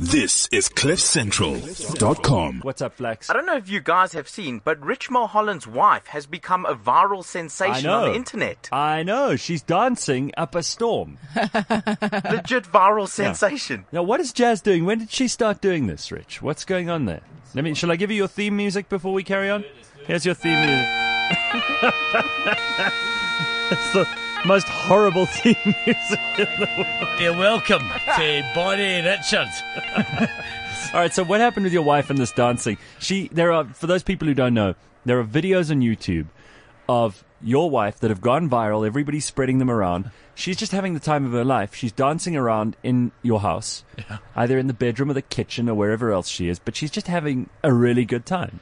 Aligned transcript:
This 0.00 0.48
is 0.52 0.68
CliffCentral.com. 0.68 2.60
What's 2.62 2.80
up, 2.80 2.94
Flex? 2.94 3.28
I 3.28 3.32
don't 3.32 3.46
know 3.46 3.56
if 3.56 3.68
you 3.68 3.80
guys 3.80 4.12
have 4.12 4.28
seen, 4.28 4.60
but 4.62 4.80
Rich 4.80 5.10
Mulholland's 5.10 5.66
wife 5.66 6.06
has 6.06 6.24
become 6.24 6.64
a 6.66 6.76
viral 6.76 7.24
sensation 7.24 7.90
on 7.90 8.10
the 8.10 8.14
internet. 8.14 8.68
I 8.70 9.02
know. 9.02 9.34
She's 9.34 9.60
dancing 9.60 10.30
up 10.36 10.54
a 10.54 10.62
storm. 10.62 11.18
Legit 11.34 12.62
viral 12.62 13.08
sensation. 13.08 13.86
Now, 13.90 14.04
what 14.04 14.20
is 14.20 14.32
Jazz 14.32 14.60
doing? 14.60 14.84
When 14.84 15.00
did 15.00 15.10
she 15.10 15.26
start 15.26 15.60
doing 15.60 15.88
this, 15.88 16.12
Rich? 16.12 16.42
What's 16.42 16.64
going 16.64 16.88
on 16.88 17.06
there? 17.06 17.22
Let 17.56 17.64
me. 17.64 17.74
Shall 17.74 17.90
I 17.90 17.96
give 17.96 18.12
you 18.12 18.18
your 18.18 18.28
theme 18.28 18.56
music 18.56 18.88
before 18.88 19.12
we 19.12 19.24
carry 19.24 19.50
on? 19.50 19.64
Here's 20.06 20.24
your 20.24 20.36
theme 20.36 20.60
music. 20.64 20.86
most 24.44 24.68
horrible 24.68 25.26
theme 25.26 25.56
music 25.64 26.20
in 26.38 26.46
the 26.60 26.68
world. 26.78 27.20
You're 27.20 27.36
welcome 27.36 27.82
to 28.16 28.50
Bonnie 28.54 29.02
Richard. 29.02 29.48
All 30.94 31.00
right. 31.00 31.12
So, 31.12 31.24
what 31.24 31.40
happened 31.40 31.64
with 31.64 31.72
your 31.72 31.82
wife 31.82 32.10
and 32.10 32.18
this 32.18 32.32
dancing? 32.32 32.78
She. 32.98 33.28
There 33.28 33.52
are 33.52 33.64
for 33.64 33.86
those 33.86 34.02
people 34.02 34.28
who 34.28 34.34
don't 34.34 34.54
know, 34.54 34.74
there 35.04 35.18
are 35.18 35.24
videos 35.24 35.70
on 35.70 35.80
YouTube 35.80 36.26
of 36.88 37.24
your 37.40 37.70
wife 37.70 38.00
that 38.00 38.10
have 38.10 38.20
gone 38.20 38.48
viral. 38.48 38.86
Everybody's 38.86 39.24
spreading 39.24 39.58
them 39.58 39.70
around. 39.70 40.10
She's 40.34 40.56
just 40.56 40.72
having 40.72 40.94
the 40.94 41.00
time 41.00 41.26
of 41.26 41.32
her 41.32 41.44
life. 41.44 41.74
She's 41.74 41.92
dancing 41.92 42.36
around 42.36 42.76
in 42.82 43.10
your 43.22 43.40
house, 43.40 43.84
either 44.36 44.56
in 44.56 44.68
the 44.68 44.72
bedroom 44.72 45.10
or 45.10 45.14
the 45.14 45.22
kitchen 45.22 45.68
or 45.68 45.74
wherever 45.74 46.12
else 46.12 46.28
she 46.28 46.48
is, 46.48 46.58
but 46.58 46.76
she's 46.76 46.92
just 46.92 47.08
having 47.08 47.50
a 47.64 47.72
really 47.72 48.04
good 48.04 48.24
time. 48.24 48.60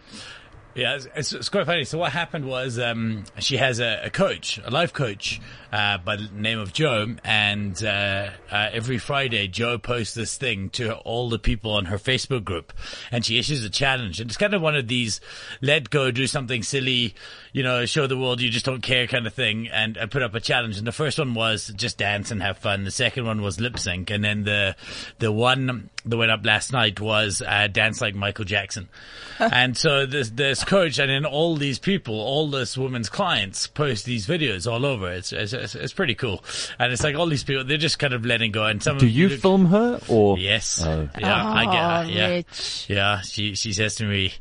Yeah, 0.76 0.98
it's, 1.14 1.32
it's, 1.32 1.48
quite 1.48 1.64
funny. 1.64 1.84
So 1.84 1.96
what 1.96 2.12
happened 2.12 2.44
was 2.44 2.78
um, 2.78 3.24
she 3.38 3.56
has 3.56 3.80
a, 3.80 4.02
a 4.04 4.10
coach, 4.10 4.60
a 4.62 4.70
life 4.70 4.92
coach, 4.92 5.40
uh, 5.72 5.96
by 5.96 6.16
the 6.16 6.28
name 6.34 6.58
of 6.58 6.74
Joe, 6.74 7.16
and 7.24 7.82
uh, 7.82 8.28
uh, 8.50 8.68
every 8.72 8.98
Friday 8.98 9.48
Joe 9.48 9.78
posts 9.78 10.14
this 10.14 10.36
thing 10.36 10.68
to 10.70 10.96
all 10.96 11.30
the 11.30 11.38
people 11.38 11.70
on 11.70 11.86
her 11.86 11.96
Facebook 11.96 12.44
group, 12.44 12.74
and 13.10 13.24
she 13.24 13.38
issues 13.38 13.64
a 13.64 13.70
challenge. 13.70 14.20
And 14.20 14.30
it's 14.30 14.36
kind 14.36 14.52
of 14.52 14.60
one 14.60 14.76
of 14.76 14.86
these 14.86 15.18
let 15.62 15.88
go, 15.88 16.10
do 16.10 16.26
something 16.26 16.62
silly, 16.62 17.14
you 17.52 17.62
know, 17.62 17.86
show 17.86 18.06
the 18.06 18.18
world 18.18 18.42
you 18.42 18.50
just 18.50 18.66
don't 18.66 18.82
care 18.82 19.06
kind 19.06 19.26
of 19.26 19.32
thing, 19.32 19.68
and, 19.68 19.96
and 19.96 20.10
put 20.10 20.22
up 20.22 20.34
a 20.34 20.40
challenge. 20.40 20.76
And 20.76 20.86
the 20.86 20.92
first 20.92 21.18
one 21.18 21.32
was 21.32 21.72
just 21.74 21.96
dance 21.96 22.30
and 22.30 22.42
have 22.42 22.58
fun. 22.58 22.84
The 22.84 22.90
second 22.90 23.24
one 23.24 23.40
was 23.40 23.58
lip 23.60 23.78
sync, 23.78 24.10
and 24.10 24.22
then 24.22 24.44
the 24.44 24.76
the 25.20 25.32
one 25.32 25.88
that 26.06 26.16
went 26.16 26.30
up 26.30 26.46
last 26.46 26.72
night 26.72 27.00
was 27.00 27.42
uh, 27.42 27.66
dance 27.66 28.00
like 28.00 28.14
Michael 28.14 28.44
Jackson. 28.44 28.88
and 29.38 29.76
so 29.76 30.06
this 30.06 30.30
this 30.30 30.64
coach 30.64 30.98
and 30.98 31.10
then 31.10 31.24
all 31.26 31.56
these 31.56 31.78
people, 31.78 32.14
all 32.18 32.48
this 32.48 32.78
woman's 32.78 33.08
clients 33.10 33.66
post 33.66 34.04
these 34.06 34.26
videos 34.26 34.70
all 34.70 34.86
over. 34.86 35.10
It's 35.12 35.32
it's, 35.32 35.52
it's, 35.52 35.74
it's 35.74 35.92
pretty 35.92 36.14
cool, 36.14 36.42
and 36.78 36.92
it's 36.92 37.02
like 37.02 37.16
all 37.16 37.26
these 37.26 37.44
people 37.44 37.64
they're 37.64 37.76
just 37.76 37.98
kind 37.98 38.14
of 38.14 38.24
letting 38.24 38.52
go. 38.52 38.64
And 38.64 38.82
some 38.82 38.98
Do 38.98 39.06
of- 39.06 39.12
you 39.12 39.28
film 39.36 39.66
her 39.66 40.00
or? 40.08 40.38
Yes. 40.38 40.82
Oh. 40.84 41.08
Yeah, 41.18 41.46
I 41.46 41.64
get. 41.64 41.74
Aw, 41.74 42.02
Yeah, 42.04 42.28
Rich. 42.28 42.86
yeah. 42.88 43.20
She 43.20 43.54
she 43.54 43.72
says 43.72 43.96
to 43.96 44.04
me, 44.06 44.32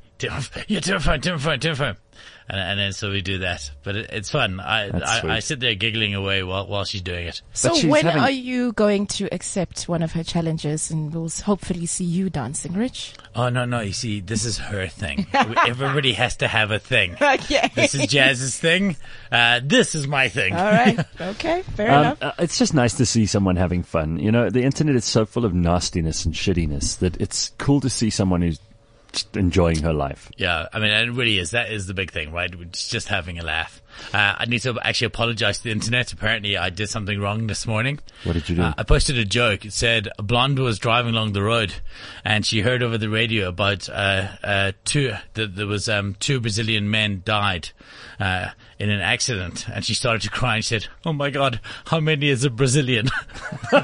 "Yeah, 0.68 0.80
turn 0.80 1.00
phone, 1.00 1.20
turn 1.22 1.40
phone, 1.40 1.60
turn 1.60 1.76
phone," 1.76 1.98
and 2.50 2.60
and 2.60 2.80
then 2.80 2.94
so 2.94 3.12
we 3.12 3.22
do 3.22 3.40
that. 3.40 3.70
But 3.84 3.96
it, 3.96 4.10
it's 4.12 4.30
fun. 4.30 4.60
I 4.60 4.90
I, 4.90 5.22
I 5.36 5.40
sit 5.40 5.60
there 5.60 5.76
giggling 5.76 6.14
away 6.16 6.44
while 6.44 6.68
while 6.68 6.86
she's 6.86 7.02
doing 7.02 7.28
it. 7.28 7.42
So 7.54 7.76
when 7.88 8.06
having- 8.06 8.22
are 8.22 8.30
you 8.32 8.74
going 8.74 9.08
to 9.08 9.28
accept 9.34 9.88
one 9.88 10.02
of 10.04 10.12
her 10.14 10.24
challenges 10.24 10.92
and 10.92 11.14
we'll 11.14 11.30
hopefully 11.30 11.86
see 11.86 12.06
you 12.06 12.30
dancing, 12.30 12.74
Rich? 12.74 13.14
Oh 13.36 13.50
no 13.50 13.66
no! 13.66 13.82
You 13.82 13.94
see, 13.94 14.20
this 14.22 14.46
is 14.46 14.58
her 14.58 14.88
thing. 14.88 15.28
Everybody 15.34 16.14
has 16.14 16.38
to 16.38 16.48
have 16.48 16.72
a 16.72 16.80
thing. 16.80 17.16
Okay. 17.36 17.70
This 17.76 17.94
is 17.96 18.08
Jazz's 18.08 18.58
thing. 18.58 18.96
Uh, 19.32 19.60
this 19.64 19.94
is 19.94 20.08
my 20.08 20.30
thing. 20.30 20.54
All 20.54 20.72
right. 20.72 21.00
Okay. 21.20 21.64
Fair 21.76 21.92
Um, 21.92 22.00
enough. 22.02 22.18
uh, 22.22 22.32
it's 22.40 22.58
just 22.58 22.74
nice 22.74 22.94
to 22.96 23.06
see 23.06 23.26
someone 23.26 23.56
having 23.56 23.84
fun. 23.84 24.20
You 24.20 24.32
know, 24.32 24.50
the 24.50 24.64
internet 24.64 24.96
is 24.96 25.06
so 25.06 25.26
full 25.26 25.44
of 25.46 25.54
nastiness 25.54 26.24
and 26.26 26.34
shittiness 26.34 27.00
that 27.00 27.20
it's 27.22 27.52
cool 27.58 27.82
to 27.82 27.90
see 27.90 28.10
someone 28.10 28.42
who's 28.42 28.58
just 28.58 28.75
enjoying 29.34 29.82
her 29.82 29.94
life. 29.94 30.32
Yeah, 30.38 30.68
I 30.74 30.80
mean, 30.80 30.92
it 30.92 31.12
really 31.12 31.40
is. 31.40 31.52
That 31.52 31.72
is 31.72 31.88
the 31.88 31.94
big 31.94 32.12
thing, 32.12 32.32
right? 32.32 32.52
Just 32.72 32.92
just 32.92 33.08
having 33.08 33.40
a 33.40 33.44
laugh. 33.44 33.82
Uh, 34.14 34.36
I 34.38 34.46
need 34.46 34.60
to 34.64 34.78
actually 34.82 35.08
apologize 35.08 35.60
to 35.60 35.64
the 35.66 35.72
internet. 35.72 36.12
Apparently, 36.12 36.58
I 36.58 36.70
did 36.70 36.90
something 36.90 37.20
wrong 37.20 37.48
this 37.48 37.66
morning. 37.66 38.00
What 38.24 38.34
did 38.34 38.50
you 38.50 38.56
do? 38.56 38.62
Uh, 38.62 38.74
I 38.78 38.84
posted 38.84 39.18
a 39.18 39.26
joke. 39.26 39.66
It 39.66 39.74
said 39.74 40.10
a 40.18 40.24
blonde 40.24 40.60
was 40.60 40.80
driving 40.80 41.14
along 41.14 41.34
the 41.34 41.44
road, 41.44 41.74
and 42.24 42.46
she 42.46 42.62
heard 42.62 42.84
over 42.84 42.98
the 42.98 43.10
radio 43.10 43.48
about 43.50 43.90
uh, 43.90 44.28
uh, 44.44 44.72
two. 44.84 45.14
That 45.34 45.56
there 45.56 45.68
was 45.68 45.88
um, 45.88 46.16
two 46.20 46.40
Brazilian 46.40 46.90
men 46.90 47.22
died 47.26 47.70
uh, 48.20 48.50
in 48.78 48.90
an 48.90 49.00
accident, 49.00 49.68
and 49.70 49.86
she 49.86 49.94
started 49.94 50.22
to 50.24 50.30
cry 50.30 50.56
and 50.56 50.66
said, 50.66 50.88
"Oh 51.06 51.14
my 51.14 51.30
God, 51.30 51.60
how 51.86 52.00
many 52.00 52.30
is 52.30 52.44
a 52.44 52.50
Brazilian?" 52.50 53.08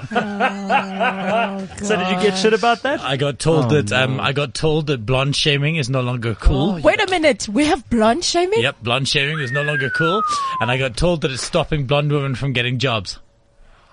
So 1.82 1.96
did 1.98 2.08
you 2.10 2.22
get 2.22 2.38
shit 2.38 2.54
about 2.54 2.84
that? 2.84 3.02
I 3.02 3.18
got 3.18 3.40
told 3.40 3.66
Oh, 3.66 3.82
that 3.82 3.92
um, 3.92 4.20
I 4.20 4.34
got 4.34 4.54
told 4.54 4.88
that 4.88 5.06
blonde 5.06 5.36
shaming 5.36 5.76
is 5.78 5.90
no 5.90 6.02
longer 6.02 6.36
cool. 6.36 6.80
Wait 6.82 7.02
a 7.02 7.10
minute. 7.10 7.48
We 7.50 7.66
have 7.66 7.90
blonde 7.90 8.24
shaming? 8.24 8.62
Yep, 8.62 8.78
blonde 8.84 9.08
shaming 9.08 9.40
is 9.40 9.52
no 9.52 9.64
longer 9.64 9.90
cool, 9.90 10.22
and 10.60 10.70
I 10.72 10.78
got 10.78 10.96
told 10.98 11.22
that 11.22 11.32
it's 11.32 11.44
stopping 11.44 11.86
blonde 11.86 12.12
women 12.12 12.36
from 12.36 12.54
getting 12.54 12.78
jobs. 12.80 13.20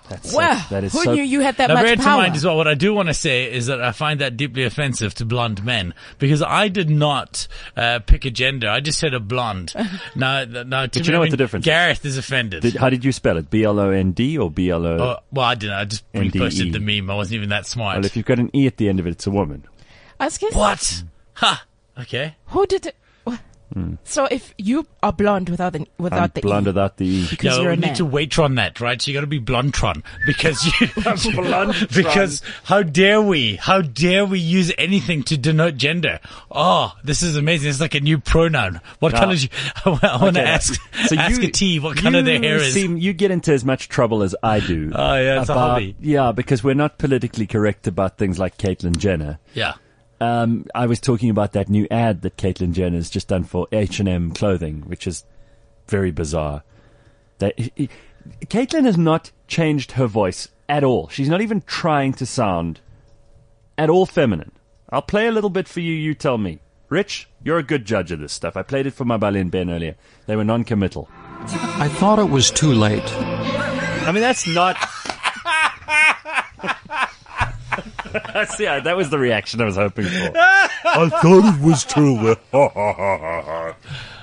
That's 0.09 0.33
Wow. 0.33 0.55
so, 0.67 0.75
that 0.75 0.83
is 0.83 0.93
Who 0.93 1.03
so, 1.03 1.13
knew 1.13 1.21
you 1.23 1.41
had 1.41 1.57
that 1.57 1.67
now, 1.67 1.75
bear 1.75 1.83
much 1.83 1.91
in 1.93 1.99
power? 1.99 2.17
mind 2.23 2.35
as 2.35 2.43
well, 2.45 2.57
what 2.57 2.67
I 2.67 2.73
do 2.73 2.93
want 2.93 3.07
to 3.09 3.13
say 3.13 3.51
is 3.51 3.67
that 3.67 3.81
I 3.81 3.91
find 3.91 4.19
that 4.21 4.35
deeply 4.37 4.63
offensive 4.63 5.13
to 5.15 5.25
blonde 5.25 5.63
men 5.63 5.93
because 6.17 6.41
I 6.41 6.67
did 6.67 6.89
not 6.89 7.47
uh, 7.77 7.99
pick 7.99 8.25
a 8.25 8.29
gender. 8.31 8.67
I 8.69 8.79
just 8.79 8.99
said 8.99 9.13
a 9.13 9.19
blonde. 9.19 9.73
now, 10.15 10.43
now, 10.45 10.85
to 10.87 10.99
But 10.99 11.05
you 11.07 11.13
know 11.13 11.19
what 11.19 11.29
the 11.31 11.37
difference? 11.37 11.65
Gareth 11.65 12.03
is 12.05 12.17
offended. 12.17 12.63
Did, 12.63 12.75
how 12.75 12.89
did 12.89 13.05
you 13.05 13.11
spell 13.11 13.37
it? 13.37 13.49
B 13.49 13.63
L 13.63 13.79
O 13.79 13.89
N 13.91 14.11
D 14.11 14.37
or 14.37 14.49
B 14.51 14.69
L 14.69 14.85
O? 14.85 14.97
Oh, 14.97 15.17
well, 15.31 15.45
I 15.45 15.55
didn't. 15.55 15.75
I 15.75 15.85
just 15.85 16.11
NDE. 16.13 16.31
reposted 16.31 16.73
the 16.73 16.79
meme. 16.79 17.09
I 17.09 17.15
wasn't 17.15 17.35
even 17.35 17.49
that 17.49 17.65
smart. 17.65 17.97
Well, 17.97 18.05
if 18.05 18.17
you've 18.17 18.25
got 18.25 18.39
an 18.39 18.49
E 18.55 18.65
at 18.67 18.77
the 18.77 18.89
end 18.89 18.99
of 18.99 19.07
it, 19.07 19.11
it's 19.11 19.27
a 19.27 19.31
woman. 19.31 19.65
Ask 20.19 20.41
us. 20.43 20.53
what? 20.55 21.03
Ha. 21.35 21.65
Okay. 21.99 22.35
Who 22.47 22.65
did 22.65 22.85
it? 22.87 22.95
What? 23.73 23.97
So 24.03 24.25
if 24.25 24.53
you 24.57 24.85
are 25.03 25.13
blonde 25.13 25.49
without 25.49 25.73
the 25.73 25.85
without. 25.97 26.19
I'm 26.21 26.31
the 26.33 26.41
blonde 26.41 26.67
E, 26.67 26.69
without 26.69 26.97
the 26.97 27.05
E. 27.07 27.27
because 27.29 27.57
no, 27.57 27.63
you're 27.63 27.71
we 27.71 27.77
a 27.77 27.79
need 27.79 27.85
man. 27.87 27.95
to 27.95 28.05
wait 28.05 28.39
on 28.39 28.55
that, 28.55 28.79
right? 28.81 29.01
So 29.01 29.11
you 29.11 29.15
got 29.17 29.21
to 29.21 29.27
be 29.27 29.39
Blondtron 29.39 30.03
because 30.25 30.65
you 30.65 30.87
because 31.95 32.41
how 32.63 32.83
dare 32.83 33.21
we? 33.21 33.55
How 33.55 33.81
dare 33.81 34.25
we 34.25 34.39
use 34.39 34.71
anything 34.77 35.23
to 35.23 35.37
denote 35.37 35.77
gender? 35.77 36.19
Oh, 36.51 36.93
this 37.03 37.21
is 37.23 37.35
amazing! 37.35 37.69
It's 37.69 37.79
like 37.81 37.95
a 37.95 37.99
new 37.99 38.19
pronoun. 38.19 38.81
What 38.99 39.13
Now- 39.13 39.19
color? 39.21 39.33
You, 39.33 39.49
I 39.85 39.89
want 39.89 40.01
to 40.35 40.41
Okay, 40.41 40.49
ask 40.49 40.73
so 41.07 41.15
ask 41.15 41.41
you- 41.41 41.47
a 41.47 41.51
T 41.51 41.79
what 41.79 41.97
color 41.97 42.21
their 42.21 42.39
hair 42.39 42.57
is. 42.57 42.73
Seem, 42.73 42.97
you 42.97 43.13
get 43.13 43.31
into 43.31 43.53
as 43.53 43.63
much 43.65 43.89
trouble 43.89 44.23
as 44.23 44.35
I 44.43 44.59
do. 44.59 44.91
Oh, 44.93 45.15
yeah, 45.15 45.41
it's 45.41 45.49
a 45.49 45.53
hobby. 45.53 45.95
Yeah, 45.99 46.31
because 46.31 46.63
we're 46.63 46.73
not 46.75 46.97
politically 46.97 47.47
correct 47.47 47.87
about 47.87 48.17
things 48.17 48.39
like 48.39 48.57
Caitlyn 48.57 48.97
Jenner. 48.97 49.39
yeah. 49.53 49.73
Um, 50.21 50.65
I 50.75 50.85
was 50.85 50.99
talking 50.99 51.29
about 51.29 51.53
that 51.53 51.69
new 51.69 51.87
ad 51.89 52.21
that 52.21 52.37
Caitlyn 52.37 52.73
Jenner's 52.73 53.09
just 53.09 53.29
done 53.29 53.43
for 53.43 53.67
H 53.71 53.99
and 53.99 54.09
M 54.09 54.31
clothing, 54.31 54.81
which 54.81 55.07
is 55.07 55.23
very 55.87 56.11
bizarre. 56.11 56.63
That 57.37 57.57
Caitlyn 58.47 58.85
has 58.85 58.97
not 58.97 59.31
changed 59.47 59.93
her 59.93 60.07
voice 60.07 60.49
at 60.67 60.83
all. 60.83 61.07
She's 61.07 61.29
not 61.29 61.41
even 61.41 61.61
trying 61.61 62.13
to 62.13 62.25
sound 62.25 62.81
at 63.77 63.89
all 63.89 64.05
feminine. 64.05 64.51
I'll 64.89 65.01
play 65.01 65.27
a 65.27 65.31
little 65.31 65.49
bit 65.49 65.67
for 65.67 65.79
you. 65.79 65.93
You 65.93 66.13
tell 66.13 66.37
me. 66.37 66.59
Rich, 66.89 67.29
you're 67.43 67.59
a 67.59 67.63
good 67.63 67.85
judge 67.85 68.11
of 68.11 68.19
this 68.19 68.33
stuff. 68.33 68.57
I 68.57 68.63
played 68.63 68.87
it 68.87 68.93
for 68.93 69.05
Mabali 69.05 69.39
and 69.39 69.51
Ben 69.51 69.69
earlier. 69.69 69.95
They 70.25 70.35
were 70.35 70.43
non-committal. 70.43 71.07
I 71.41 71.87
thought 71.87 72.17
it 72.17 72.29
was 72.29 72.49
too 72.49 72.73
late. 72.73 73.03
I 73.05 74.11
mean, 74.11 74.21
that's 74.21 74.47
not. 74.47 74.75
See, 78.55 78.67
I- 78.67 78.79
that 78.81 78.95
was 78.97 79.09
the 79.09 79.19
reaction 79.19 79.61
I 79.61 79.65
was 79.65 79.75
hoping 79.75 80.05
for. 80.05 80.31
I 80.35 81.09
thought 81.09 81.55
it 81.55 81.61
was 81.61 81.83
too 81.85 82.15
late. 82.21 82.37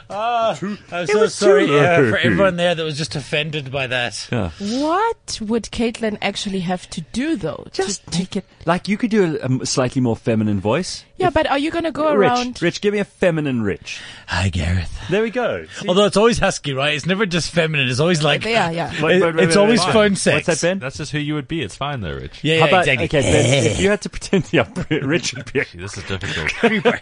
I'm 0.09 0.77
so 1.07 1.21
was 1.21 1.35
sorry 1.35 1.67
too 1.67 1.77
uh, 1.77 2.11
for 2.11 2.17
everyone 2.17 2.57
there 2.57 2.75
that 2.75 2.83
was 2.85 2.97
just 2.97 3.17
offended 3.17 3.73
by 3.73 3.89
that. 3.89 4.17
What 4.31 5.41
would 5.43 5.65
Caitlyn 5.65 6.17
actually 6.23 6.61
have 6.61 6.89
to 6.91 7.01
do 7.01 7.35
though 7.37 7.67
Just 7.73 8.05
to 8.05 8.11
take 8.11 8.37
it? 8.37 8.45
Like 8.65 8.87
you 8.89 8.97
could 8.97 9.11
do 9.11 9.37
a, 9.43 9.63
a 9.63 9.67
slightly 9.67 10.01
more 10.01 10.17
feminine 10.17 10.61
voice. 10.61 11.05
Yeah, 11.19 11.31
but 11.31 11.47
are 11.49 11.57
you 11.59 11.71
gonna 11.71 11.93
go 11.93 12.15
Rich, 12.15 12.29
around? 12.31 12.61
Rich, 12.63 12.81
give 12.83 12.93
me 12.93 13.01
a 13.01 13.05
feminine 13.05 13.63
Rich. 13.63 14.03
Hi, 14.27 14.51
Gareth. 14.51 14.93
There 15.09 15.23
we 15.23 15.31
go. 15.31 15.65
See? 15.65 15.89
Although 15.89 16.05
it's 16.05 16.17
always 16.19 16.39
husky, 16.39 16.75
right? 16.75 16.95
It's 16.95 17.07
never 17.07 17.25
just 17.25 17.51
feminine. 17.53 17.89
It's 17.89 18.01
always 18.01 18.23
like 18.23 18.45
Yeah, 18.45 18.71
yeah. 18.71 18.93
It- 18.93 19.01
wait, 19.03 19.23
wait, 19.23 19.37
it's 19.39 19.57
wait, 19.57 19.63
always 19.63 19.83
wait. 19.85 19.93
phone 19.95 20.17
sex. 20.17 20.47
What's 20.47 20.61
that, 20.61 20.67
Ben? 20.69 20.79
That's 20.79 20.99
just 20.99 21.13
who 21.13 21.19
you 21.19 21.33
would 21.35 21.49
be. 21.49 21.63
It's 21.63 21.75
fine 21.75 22.01
though, 22.03 22.13
Rich. 22.15 22.45
Yeah, 22.45 22.55
yeah, 22.57 22.61
How 22.61 22.69
about, 22.69 22.81
exactly. 22.89 23.05
okay, 23.07 23.21
Ben, 23.23 23.67
if 23.73 23.81
you 23.81 23.89
had 23.89 24.03
to 24.03 24.11
pretend, 24.11 24.53
yeah, 24.53 24.69
Rich 24.91 25.33
would 25.35 25.51
be. 25.53 25.63
This 25.75 25.97
is 25.97 26.05
difficult. 26.05 26.53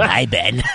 Hi, 0.00 0.24
Ben. 0.26 0.62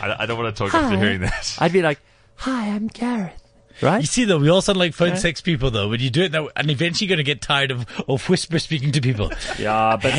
I, 0.00 0.16
I 0.20 0.26
don't 0.26 0.38
want 0.38 0.54
to 0.54 0.64
talk 0.64 0.74
after 0.74 0.96
hearing 0.96 1.20
that. 1.22 1.56
I'd 1.58 1.72
be 1.72 1.82
like, 1.82 1.98
"Hi, 2.36 2.68
I'm 2.68 2.86
Gareth." 2.88 3.42
Right? 3.80 4.00
You 4.00 4.06
see, 4.06 4.24
though, 4.24 4.38
we 4.38 4.48
all 4.48 4.60
sound 4.62 4.78
like 4.78 4.94
phone 4.94 5.16
sex 5.16 5.40
people, 5.40 5.70
though. 5.70 5.88
When 5.88 6.00
you 6.00 6.10
do 6.10 6.22
it, 6.22 6.32
now, 6.32 6.48
and 6.56 6.70
eventually 6.70 7.06
you're 7.06 7.16
going 7.16 7.24
to 7.24 7.30
get 7.30 7.40
tired 7.40 7.70
of, 7.70 7.86
of 8.08 8.28
whisper 8.28 8.58
speaking 8.58 8.92
to 8.92 9.00
people. 9.00 9.30
Yeah, 9.58 9.96
but 10.00 10.12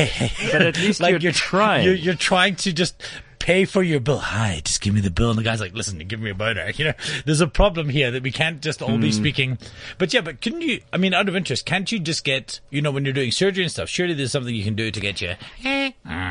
but 0.52 0.62
at 0.62 0.76
least 0.78 1.00
like 1.00 1.20
you're, 1.22 1.32
trying. 1.32 1.84
You're, 1.84 1.94
you're 1.94 2.14
trying 2.14 2.56
to 2.56 2.72
just 2.72 3.02
pay 3.38 3.64
for 3.64 3.82
your 3.82 4.00
bill. 4.00 4.18
Hi, 4.18 4.60
just 4.64 4.80
give 4.82 4.92
me 4.94 5.00
the 5.00 5.10
bill. 5.10 5.30
And 5.30 5.38
the 5.38 5.42
guy's 5.42 5.60
like, 5.60 5.72
listen, 5.74 5.96
give 5.98 6.20
me 6.20 6.30
a 6.30 6.34
boner. 6.34 6.70
You 6.76 6.86
know, 6.86 6.92
there's 7.24 7.40
a 7.40 7.46
problem 7.46 7.88
here 7.88 8.10
that 8.10 8.22
we 8.22 8.30
can't 8.32 8.60
just 8.60 8.82
all 8.82 8.94
Hmm. 8.96 9.00
be 9.00 9.12
speaking. 9.12 9.58
But 9.98 10.12
yeah, 10.12 10.20
but 10.20 10.40
couldn't 10.42 10.60
you, 10.62 10.80
I 10.92 10.98
mean, 10.98 11.14
out 11.14 11.28
of 11.28 11.34
interest, 11.36 11.64
can't 11.66 11.90
you 11.90 11.98
just 11.98 12.22
get, 12.24 12.60
you 12.70 12.82
know, 12.82 12.90
when 12.90 13.04
you're 13.04 13.14
doing 13.14 13.30
surgery 13.32 13.64
and 13.64 13.70
stuff, 13.72 13.88
surely 13.88 14.12
there's 14.14 14.32
something 14.32 14.54
you 14.54 14.64
can 14.64 14.74
do 14.74 14.90
to 14.90 15.00
get 15.00 15.20
you. 15.22 15.34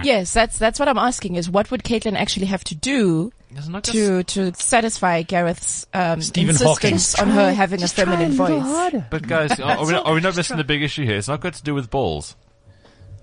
Yes, 0.04 0.34
that's 0.34 0.58
that's 0.58 0.80
what 0.80 0.88
I'm 0.88 0.98
asking. 0.98 1.36
Is 1.36 1.50
what 1.50 1.72
would 1.72 1.84
Caitlyn 1.84 2.16
actually 2.16 2.46
have 2.48 2.64
to 2.66 2.76
do 2.76 2.92
It's 2.98 3.24
not 3.24 3.32
just- 3.32 3.39
to 3.84 4.24
to 4.24 4.54
satisfy 4.54 5.24
Gareth's 5.24 5.88
um, 5.94 6.22
Stephen 6.22 6.52
insistence 6.52 7.14
Hawking. 7.14 7.32
on 7.32 7.36
her 7.36 7.54
having 7.54 7.84
a 7.84 7.88
feminine 7.88 8.32
voice? 8.34 9.04
But 9.10 9.28
guys, 9.28 9.60
are, 9.60 9.64
are 9.78 9.86
we 9.86 9.92
not, 9.94 10.06
are 10.06 10.14
we 10.14 10.22
not 10.22 10.36
missing 10.36 10.58
the 10.58 10.64
big 10.64 10.84
issue 10.84 11.06
here? 11.06 11.18
It's 11.18 11.28
not 11.28 11.42
got 11.42 11.54
to 11.56 11.64
do 11.64 11.74
with 11.74 11.90
balls. 11.90 12.36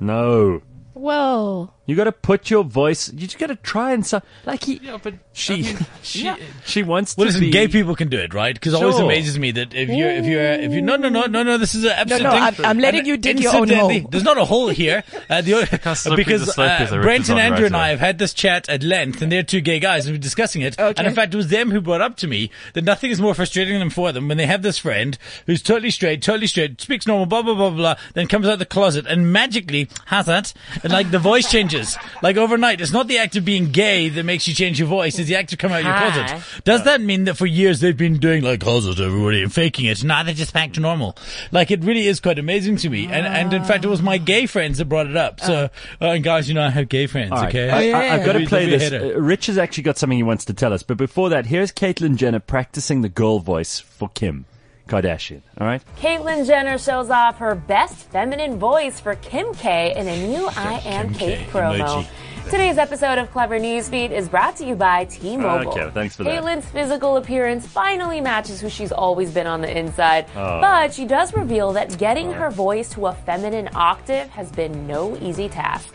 No. 0.00 0.62
Well, 0.96 1.74
You 1.84 1.94
got 1.94 2.04
to 2.04 2.12
put 2.12 2.48
your 2.48 2.64
voice. 2.64 3.12
You 3.12 3.20
just 3.26 3.38
got 3.38 3.48
to 3.48 3.56
try 3.56 3.92
and 3.92 4.04
so 4.04 4.22
like 4.46 4.64
he. 4.64 4.80
Yeah, 4.82 4.96
but 5.02 5.12
She, 5.34 5.62
she, 6.02 6.32
she 6.64 6.82
wants 6.82 7.16
Well, 7.16 7.26
to 7.26 7.28
listen, 7.28 7.40
be. 7.42 7.50
gay 7.50 7.68
people 7.68 7.94
can 7.94 8.08
do 8.08 8.18
it, 8.18 8.32
right? 8.32 8.54
Because 8.54 8.72
it 8.72 8.82
always 8.82 8.98
amazes 8.98 9.38
me 9.38 9.50
that 9.52 9.74
if 9.74 9.90
you're, 9.90 10.10
if 10.10 10.24
you're, 10.24 10.40
if 10.42 10.72
you, 10.72 10.80
no, 10.80 10.96
no, 10.96 11.10
no, 11.10 11.26
no, 11.26 11.42
no, 11.42 11.58
this 11.58 11.74
is 11.74 11.84
an 11.84 11.90
absolute 11.90 12.22
no, 12.22 12.30
thing. 12.32 12.42
I'm- 12.42 12.54
I'm 12.64 12.78
letting 12.78 13.00
And 13.00 13.08
you 13.08 13.16
dig 13.18 13.40
your 13.40 13.54
own 13.54 13.68
hole. 13.68 14.00
There's 14.10 14.24
not 14.24 14.38
a 14.38 14.46
hole 14.46 14.68
here. 14.68 15.04
Uh, 15.28 15.42
the, 15.42 15.68
because 16.16 16.46
the 16.46 16.52
slope 16.52 16.80
is 16.80 16.90
uh, 16.92 17.00
Brent 17.02 17.28
and 17.28 17.38
Andrew 17.38 17.64
right 17.64 17.66
and 17.66 17.76
I 17.76 17.88
have 17.88 18.00
had 18.00 18.18
this 18.18 18.32
chat 18.32 18.68
at 18.70 18.82
length, 18.82 19.20
and 19.20 19.30
they're 19.30 19.42
two 19.42 19.60
gay 19.60 19.78
guys, 19.78 20.06
and 20.06 20.14
we're 20.14 20.18
discussing 20.20 20.62
it. 20.62 20.78
Okay. 20.80 20.94
And 20.98 21.06
in 21.06 21.14
fact, 21.14 21.34
it 21.34 21.36
was 21.36 21.48
them 21.48 21.70
who 21.70 21.82
brought 21.82 22.00
up 22.00 22.16
to 22.18 22.26
me 22.26 22.50
that 22.72 22.84
nothing 22.84 23.10
is 23.10 23.20
more 23.20 23.34
frustrating 23.34 23.78
than 23.78 23.90
for 23.90 24.12
them 24.12 24.28
when 24.28 24.38
they 24.38 24.46
have 24.46 24.62
this 24.62 24.78
friend 24.78 25.18
who's 25.46 25.60
totally 25.62 25.90
straight, 25.90 26.22
totally 26.22 26.46
straight, 26.46 26.80
speaks 26.80 27.06
normal, 27.06 27.26
blah 27.26 27.42
blah 27.42 27.54
blah 27.54 27.68
blah, 27.70 27.76
blah 27.94 27.96
then 28.14 28.26
comes 28.26 28.46
out 28.46 28.54
of 28.54 28.58
the 28.58 28.64
closet 28.66 29.04
and 29.06 29.30
magically 29.32 29.88
has 30.06 30.24
that, 30.26 30.54
and 30.86 30.92
like 30.92 31.10
the 31.10 31.18
voice 31.18 31.50
changes, 31.50 31.96
like 32.22 32.36
overnight. 32.36 32.80
It's 32.80 32.92
not 32.92 33.08
the 33.08 33.18
act 33.18 33.34
of 33.36 33.44
being 33.44 33.72
gay 33.72 34.08
that 34.08 34.22
makes 34.22 34.46
you 34.46 34.54
change 34.54 34.78
your 34.78 34.88
voice; 34.88 35.18
it's 35.18 35.28
the 35.28 35.36
act 35.36 35.52
of 35.52 35.58
coming 35.58 35.76
out 35.76 35.80
of 35.80 35.86
your 35.86 35.94
Hi. 35.94 36.28
closet. 36.28 36.64
Does 36.64 36.84
that 36.84 37.00
mean 37.00 37.24
that 37.24 37.34
for 37.34 37.46
years 37.46 37.80
they've 37.80 37.96
been 37.96 38.18
doing 38.18 38.42
like 38.42 38.60
closet 38.60 39.00
everybody 39.00 39.42
and 39.42 39.52
faking 39.52 39.86
it? 39.86 40.04
Now 40.04 40.22
they're 40.22 40.34
just 40.34 40.54
back 40.54 40.74
to 40.74 40.80
normal. 40.80 41.16
Like 41.50 41.70
it 41.70 41.82
really 41.82 42.06
is 42.06 42.20
quite 42.20 42.38
amazing 42.38 42.76
to 42.78 42.88
me. 42.88 43.06
And 43.06 43.26
and 43.26 43.52
in 43.52 43.64
fact, 43.64 43.84
it 43.84 43.88
was 43.88 44.00
my 44.00 44.18
gay 44.18 44.46
friends 44.46 44.78
that 44.78 44.84
brought 44.86 45.08
it 45.08 45.16
up. 45.16 45.40
So, 45.40 45.70
uh, 46.00 46.04
and 46.04 46.22
guys, 46.22 46.48
you 46.48 46.54
know, 46.54 46.62
I 46.62 46.70
have 46.70 46.88
gay 46.88 47.06
friends. 47.06 47.32
All 47.32 47.38
right. 47.38 47.48
Okay, 47.48 47.70
I, 47.70 47.98
I, 47.98 48.02
have 48.04 48.24
got 48.24 48.34
to 48.34 48.46
play 48.46 48.70
this. 48.70 48.92
Uh, 48.92 49.20
Rich 49.20 49.46
has 49.46 49.58
actually 49.58 49.82
got 49.82 49.98
something 49.98 50.16
he 50.16 50.22
wants 50.22 50.44
to 50.46 50.54
tell 50.54 50.72
us. 50.72 50.82
But 50.82 50.96
before 50.96 51.28
that, 51.30 51.46
here's 51.46 51.72
Caitlyn 51.72 52.16
Jenner 52.16 52.40
practicing 52.40 53.02
the 53.02 53.08
girl 53.08 53.40
voice 53.40 53.80
for 53.80 54.08
Kim 54.08 54.46
Kardashian. 54.88 55.42
All 55.58 55.66
right. 55.66 55.82
Caitlyn 55.98 56.46
Jenner 56.46 56.78
shows 56.78 57.10
off 57.10 57.38
her 57.38 57.54
best 57.54 58.08
feminine 58.10 58.58
voice 58.58 59.00
for 59.00 59.16
Kim 59.16 59.52
K 59.54 59.92
in 59.96 60.06
a 60.06 60.26
new 60.28 60.48
I 60.56 60.80
Am 60.84 61.06
Kim 61.08 61.14
K 61.14 61.36
Cait 61.38 61.48
promo. 61.48 61.78
emoji. 61.78 62.06
Today's 62.50 62.78
episode 62.78 63.18
of 63.18 63.32
Clevver 63.32 63.60
Newsfeed 63.60 64.12
is 64.12 64.28
brought 64.28 64.54
to 64.58 64.64
you 64.64 64.76
by 64.76 65.04
T-Mobile. 65.06 65.72
Okay, 65.72 65.90
thanks 65.92 66.14
for 66.14 66.22
that. 66.22 66.44
Caitlyn's 66.44 66.64
physical 66.66 67.16
appearance 67.16 67.66
finally 67.66 68.20
matches 68.20 68.60
who 68.60 68.68
she's 68.70 68.92
always 68.92 69.32
been 69.32 69.48
on 69.48 69.60
the 69.62 69.76
inside, 69.76 70.26
Oh. 70.36 70.60
but 70.60 70.94
she 70.94 71.06
does 71.06 71.34
reveal 71.34 71.72
that 71.72 71.98
getting 71.98 72.28
oh. 72.28 72.32
her 72.34 72.50
voice 72.50 72.88
to 72.90 73.06
a 73.08 73.12
feminine 73.12 73.68
octave 73.74 74.28
has 74.28 74.48
been 74.52 74.86
no 74.86 75.16
easy 75.20 75.48
task. 75.48 75.92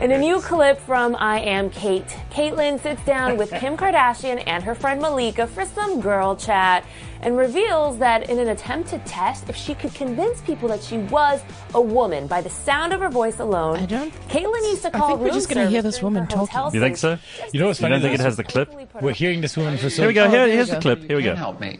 In 0.00 0.10
a 0.10 0.18
new 0.18 0.40
clip 0.40 0.78
from 0.80 1.14
I 1.16 1.38
Am 1.40 1.70
Cait, 1.70 2.04
Caitlyn 2.30 2.80
sits 2.82 3.02
down 3.04 3.36
with 3.38 3.50
Kim 3.60 3.76
Kardashian 3.76 4.42
and 4.46 4.62
her 4.62 4.74
friend 4.74 5.00
Malika 5.00 5.46
for 5.46 5.64
some 5.64 6.00
girl 6.00 6.36
chat 6.36 6.84
and 7.22 7.38
reveals 7.38 7.96
that 7.98 8.28
in 8.28 8.38
an 8.38 8.48
attempt 8.48 8.90
to 8.90 8.98
test 8.98 9.48
if 9.48 9.56
she 9.56 9.74
could 9.74 9.94
convince 9.94 10.40
people 10.42 10.68
that 10.68 10.82
she 10.82 10.98
was 10.98 11.40
a 11.74 11.80
woman 11.80 12.26
by 12.26 12.40
the 12.42 12.50
sound 12.50 12.92
of 12.92 13.00
her 13.00 13.08
voice 13.08 13.38
alone, 13.38 13.78
I 13.78 13.86
don't- 13.86 14.28
Caitlyn 14.28 14.68
used 14.68 14.82
to 14.82 14.90
call. 14.90 14.96
I 14.96 14.98
call 14.98 15.08
think 15.10 15.20
we're 15.20 15.30
just 15.30 15.48
gonna 15.48 15.70
hear 15.70 15.80
this 15.80 16.02
woman 16.02 16.26
talking. 16.26 16.74
You 16.74 16.80
think 16.80 16.96
so? 16.96 17.16
You 17.52 17.60
know 17.60 17.68
what's 17.68 17.78
funny 17.80 17.94
You 17.94 18.00
don't 18.00 18.10
think 18.10 18.20
it 18.20 18.24
has 18.24 18.36
the 18.36 18.44
clip? 18.44 18.74
We're 19.00 19.12
hearing 19.12 19.40
this 19.40 19.56
woman 19.56 19.78
for 19.78 19.88
so 19.88 20.02
Here 20.02 20.08
we 20.08 20.14
go. 20.14 20.28
Here, 20.28 20.48
here's 20.48 20.70
the 20.70 20.80
clip. 20.80 21.04
Here 21.04 21.16
we 21.16 21.22
go. 21.22 21.34
help 21.34 21.60
me. 21.60 21.78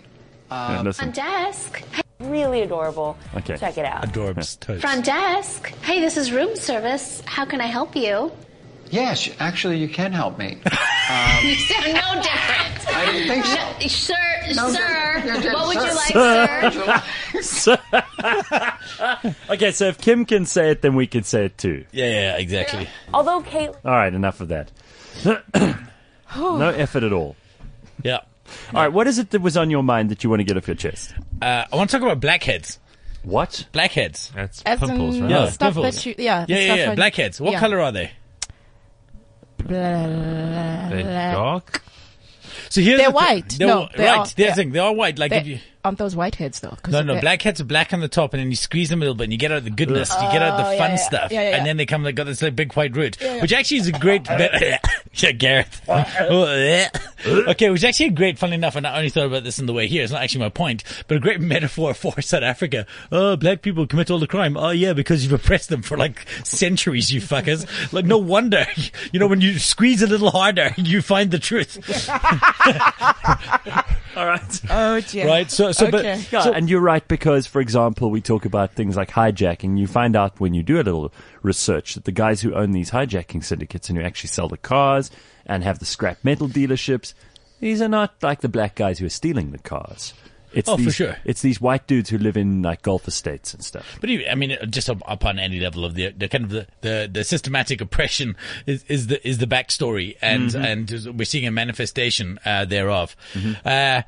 Yeah, 0.51 0.79
um, 0.79 0.87
listen. 0.87 1.11
desk. 1.11 1.83
Really 2.21 2.63
adorable. 2.63 3.17
Okay. 3.37 3.57
Check 3.57 3.79
it 3.79 3.85
out. 3.85 4.05
Adorbs 4.05 4.59
toast. 4.61 4.81
Front 4.81 5.05
desk. 5.05 5.69
Hey, 5.83 6.01
this 6.01 6.17
is 6.17 6.33
room 6.33 6.57
service. 6.57 7.23
How 7.27 7.45
can 7.45 7.61
I 7.61 7.67
help 7.67 7.95
you? 7.97 8.33
Yes, 8.91 9.29
actually, 9.41 9.79
you 9.79 9.89
can 9.89 10.13
help 10.13 10.39
me. 10.39 10.59
Um, 11.07 11.45
you 11.45 11.55
sound 11.57 11.93
no 11.93 12.23
different. 12.23 12.97
I 12.97 13.13
didn't 13.13 13.29
think 13.29 13.45
so. 13.45 14.15
Sir, 14.15 14.55
No, 14.55 14.71
sir, 14.71 15.23
you're 15.23 15.53
what 15.53 15.69
would 15.69 15.77
you 15.77 15.95
like, 15.95 17.03
sir? 17.43 17.43
sir? 17.43 17.79
Okay, 19.51 19.71
so 19.71 19.85
if 19.89 19.99
Kim 19.99 20.25
can 20.25 20.47
say 20.47 20.71
it, 20.71 20.81
then 20.81 20.95
we 20.95 21.07
can 21.07 21.23
say 21.23 21.45
it 21.45 21.59
too. 21.59 21.85
Yeah, 21.93 22.07
yeah, 22.07 22.37
exactly. 22.39 22.89
Although 23.13 23.43
Caitlyn 23.43 23.77
All 23.85 23.91
right, 23.93 24.15
enough 24.15 24.41
of 24.41 24.49
that. 24.49 24.71
no 26.35 26.69
effort 26.71 27.03
at 27.03 27.13
all. 27.13 27.37
Yeah. 28.03 28.21
All 28.75 28.83
right, 28.83 28.93
what 28.93 29.07
is 29.07 29.19
it 29.19 29.31
that 29.31 29.41
was 29.43 29.57
on 29.57 29.71
your 29.71 29.83
mind 29.83 30.11
that 30.11 30.23
you 30.25 30.31
want 30.31 30.41
to 30.41 30.45
get 30.45 30.57
off 30.57 30.67
your 30.67 30.77
chest? 30.77 31.15
Uh, 31.41 31.65
I 31.73 31.77
want 31.77 31.91
to 31.91 31.97
talk 31.99 32.03
about 32.05 32.21
blackheads. 32.21 32.79
What? 33.23 33.67
Blackheads. 33.73 34.33
That's 34.35 34.63
as 34.65 34.79
pimples, 34.81 35.17
in 35.17 35.23
right? 35.23 35.31
Yeah, 35.31 35.49
stuff 35.49 35.75
pimples. 35.75 35.95
that 35.97 36.07
you, 36.07 36.15
yeah, 36.19 36.45
the 36.47 36.53
Yeah, 36.53 36.59
yeah, 36.59 36.65
stuff 36.67 36.79
yeah. 36.79 36.91
on- 36.91 36.97
Blackheads. 36.97 37.41
What 37.41 37.53
yeah. 37.55 37.61
color 37.61 37.81
are 37.81 37.93
they? 37.93 38.11
They're 39.67 41.33
dark. 41.33 41.83
So 42.69 42.81
here's 42.81 42.99
They're 42.99 43.11
the 43.11 43.19
thing. 43.19 43.27
white. 43.29 43.49
They're 43.51 43.69
No, 43.69 43.85
wh- 43.87 43.97
they 43.97 44.05
right. 44.05 44.11
are- 44.11 44.17
There's 44.25 44.35
they- 44.35 44.47
the 44.49 44.53
thing. 44.55 44.73
They 44.73 44.79
are 44.79 44.93
white. 44.93 45.19
Like 45.19 45.33
if 45.33 45.47
you. 45.47 45.55
They, 45.57 45.63
aren't 45.85 45.99
those 45.99 46.15
whiteheads 46.15 46.61
though? 46.61 46.77
'Cause 46.83 46.93
No, 46.93 47.03
no, 47.03 47.15
they- 47.15 47.21
blackheads 47.21 47.61
are 47.61 47.65
black 47.65 47.93
on 47.93 48.01
the 48.01 48.09
top, 48.09 48.33
and 48.35 48.41
then 48.41 48.51
you 48.51 48.57
squeeze 48.57 48.89
them 48.89 48.99
a 49.01 49.05
little 49.05 49.15
bit, 49.15 49.25
and 49.25 49.33
you 49.33 49.39
get 49.39 49.53
out 49.53 49.65
the 49.65 49.71
goodness. 49.71 50.11
you 50.11 50.33
get 50.33 50.43
out 50.43 50.57
the 50.57 50.65
Oh, 50.65 50.79
fun 50.79 50.79
yeah, 50.79 50.89
yeah. 50.91 50.97
stuff, 50.97 51.33
Yeah, 51.33 51.43
yeah, 51.43 51.51
yeah. 51.51 51.57
and 51.57 51.67
then 51.67 51.77
they 51.77 51.87
come. 51.87 52.03
They 52.03 52.13
got 52.13 52.25
this 52.27 52.43
like 52.43 52.57
big 52.57 52.73
white 52.75 52.95
root, 52.97 53.17
which 53.41 53.53
actually 53.53 53.79
is 53.79 53.89
a 53.89 53.93
great. 53.93 54.25
Be- 54.25 54.77
yeah, 55.15 55.33
Gareth. 55.33 55.81
okay, 57.49 57.71
which 57.71 57.81
is 57.81 57.85
actually 57.85 58.07
a 58.07 58.11
great. 58.11 58.39
Funny 58.39 58.55
enough, 58.55 58.77
and 58.77 58.87
I 58.87 58.97
only 58.97 59.09
thought 59.11 59.27
about 59.27 59.45
this 59.45 59.59
in 59.59 59.67
the 59.67 59.73
way 59.73 59.87
here. 59.87 60.03
It's 60.03 60.13
not 60.13 60.23
actually 60.23 60.41
my 60.41 60.49
point, 60.51 60.83
but 61.09 61.17
a 61.17 61.21
great 61.21 61.41
metaphor 61.55 61.95
for 61.95 62.21
South 62.21 62.43
Africa. 62.43 62.87
Oh, 63.13 63.37
black 63.37 63.63
people 63.63 63.87
commit 63.87 64.11
all 64.11 64.19
the 64.19 64.27
crime. 64.27 64.57
Oh, 64.57 64.71
yeah, 64.71 64.93
because 64.93 65.23
you've 65.25 65.33
oppressed 65.33 65.69
them 65.69 65.83
for 65.83 65.97
like 65.97 66.27
centuries, 66.45 67.11
you 67.13 67.21
fuckers. 67.21 67.67
Like, 67.93 68.05
no 68.05 68.19
wonder. 68.19 68.67
You 69.13 69.21
know, 69.21 69.27
when 69.27 69.41
you 69.41 69.59
squeeze 69.59 70.03
a 70.03 70.07
little 70.07 70.31
harder, 70.31 70.73
you 70.77 71.03
find 71.03 71.31
the 71.31 71.39
truth, 71.39 71.79
All 74.17 74.27
right. 74.27 74.61
Oh 74.71 75.01
dear. 75.01 75.27
right? 75.27 75.51
So, 75.51 75.73
so, 75.73 75.87
Okay. 75.87 75.91
but 75.91 76.33
Yeah, 76.33 76.43
so, 76.43 76.53
and 76.53 76.71
you're 76.71 76.81
right 76.81 77.07
because, 77.09 77.47
for 77.49 77.61
example, 77.61 78.11
we 78.11 78.21
talk 78.21 78.45
about 78.45 78.73
things 78.75 78.97
like 78.97 79.11
hijacking. 79.11 79.77
You 79.77 79.87
find 79.89 80.15
out 80.15 80.39
when 80.39 80.55
you 80.55 80.63
do 80.63 80.77
a 80.77 80.85
little 80.85 81.13
research 81.45 81.95
that 81.95 82.05
the 82.05 82.13
guys 82.13 82.41
who 82.41 82.55
own 82.55 82.73
these 82.73 82.91
hijacking 82.91 83.45
syndicates 83.45 83.89
and 83.89 83.99
who 83.99 84.05
actually 84.05 84.29
sell 84.29 84.49
the 84.49 84.57
cars 84.57 85.11
and 85.47 85.63
have 85.63 85.79
the 85.79 85.85
scrap 85.85 86.19
metal 86.25 86.49
dealerships, 86.49 87.15
these 87.61 87.81
are 87.81 87.89
not 87.89 88.15
like 88.23 88.41
the 88.41 88.49
black 88.49 88.75
guys 88.75 88.99
who 88.99 89.07
are 89.07 89.11
stealing 89.11 89.53
the 89.53 89.59
cars. 89.59 90.15
It's 90.53 90.69
Oh, 90.69 90.77
for 90.77 90.83
these, 90.85 90.95
sure. 90.95 91.17
It's 91.25 91.43
these 91.43 91.61
white 91.61 91.87
dudes 91.89 92.11
who 92.11 92.17
live 92.19 92.37
in 92.37 92.63
like 92.63 92.83
golf 92.83 93.09
estates 93.09 93.55
and 93.55 93.65
stuff. 93.65 93.99
But 94.01 94.09
even, 94.09 94.27
I 94.31 94.37
mean, 94.37 94.57
just 94.71 94.89
up, 94.89 95.03
up 95.05 95.25
on 95.25 95.39
any 95.41 95.59
level 95.59 95.85
of 95.85 95.95
the, 95.95 96.11
the 96.11 96.29
kind 96.29 96.45
of 96.45 96.51
the, 96.51 96.67
the, 96.81 97.11
the 97.13 97.25
systematic 97.25 97.81
oppression 97.81 98.37
is, 98.65 98.85
is 98.85 99.09
the 99.09 99.27
is 99.29 99.39
the 99.39 99.47
backstory, 99.47 100.17
and 100.23 100.55
and 100.55 101.19
we're 101.19 101.25
seeing 101.25 101.47
a 101.47 101.51
manifestation 101.51 102.39
uh, 102.45 102.65
thereof. 102.65 103.17
Uh, 103.65 104.03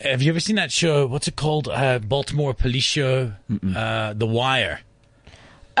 have 0.00 0.22
you 0.22 0.30
ever 0.30 0.38
seen 0.40 0.54
that 0.56 0.70
show? 0.72 1.06
What's 1.06 1.26
it 1.28 1.34
called? 1.36 1.66
Uh, 1.68 1.98
Baltimore 1.98 2.54
police 2.54 2.84
show, 2.84 3.32
uh, 3.74 4.12
The 4.14 4.26
Wire. 4.26 4.80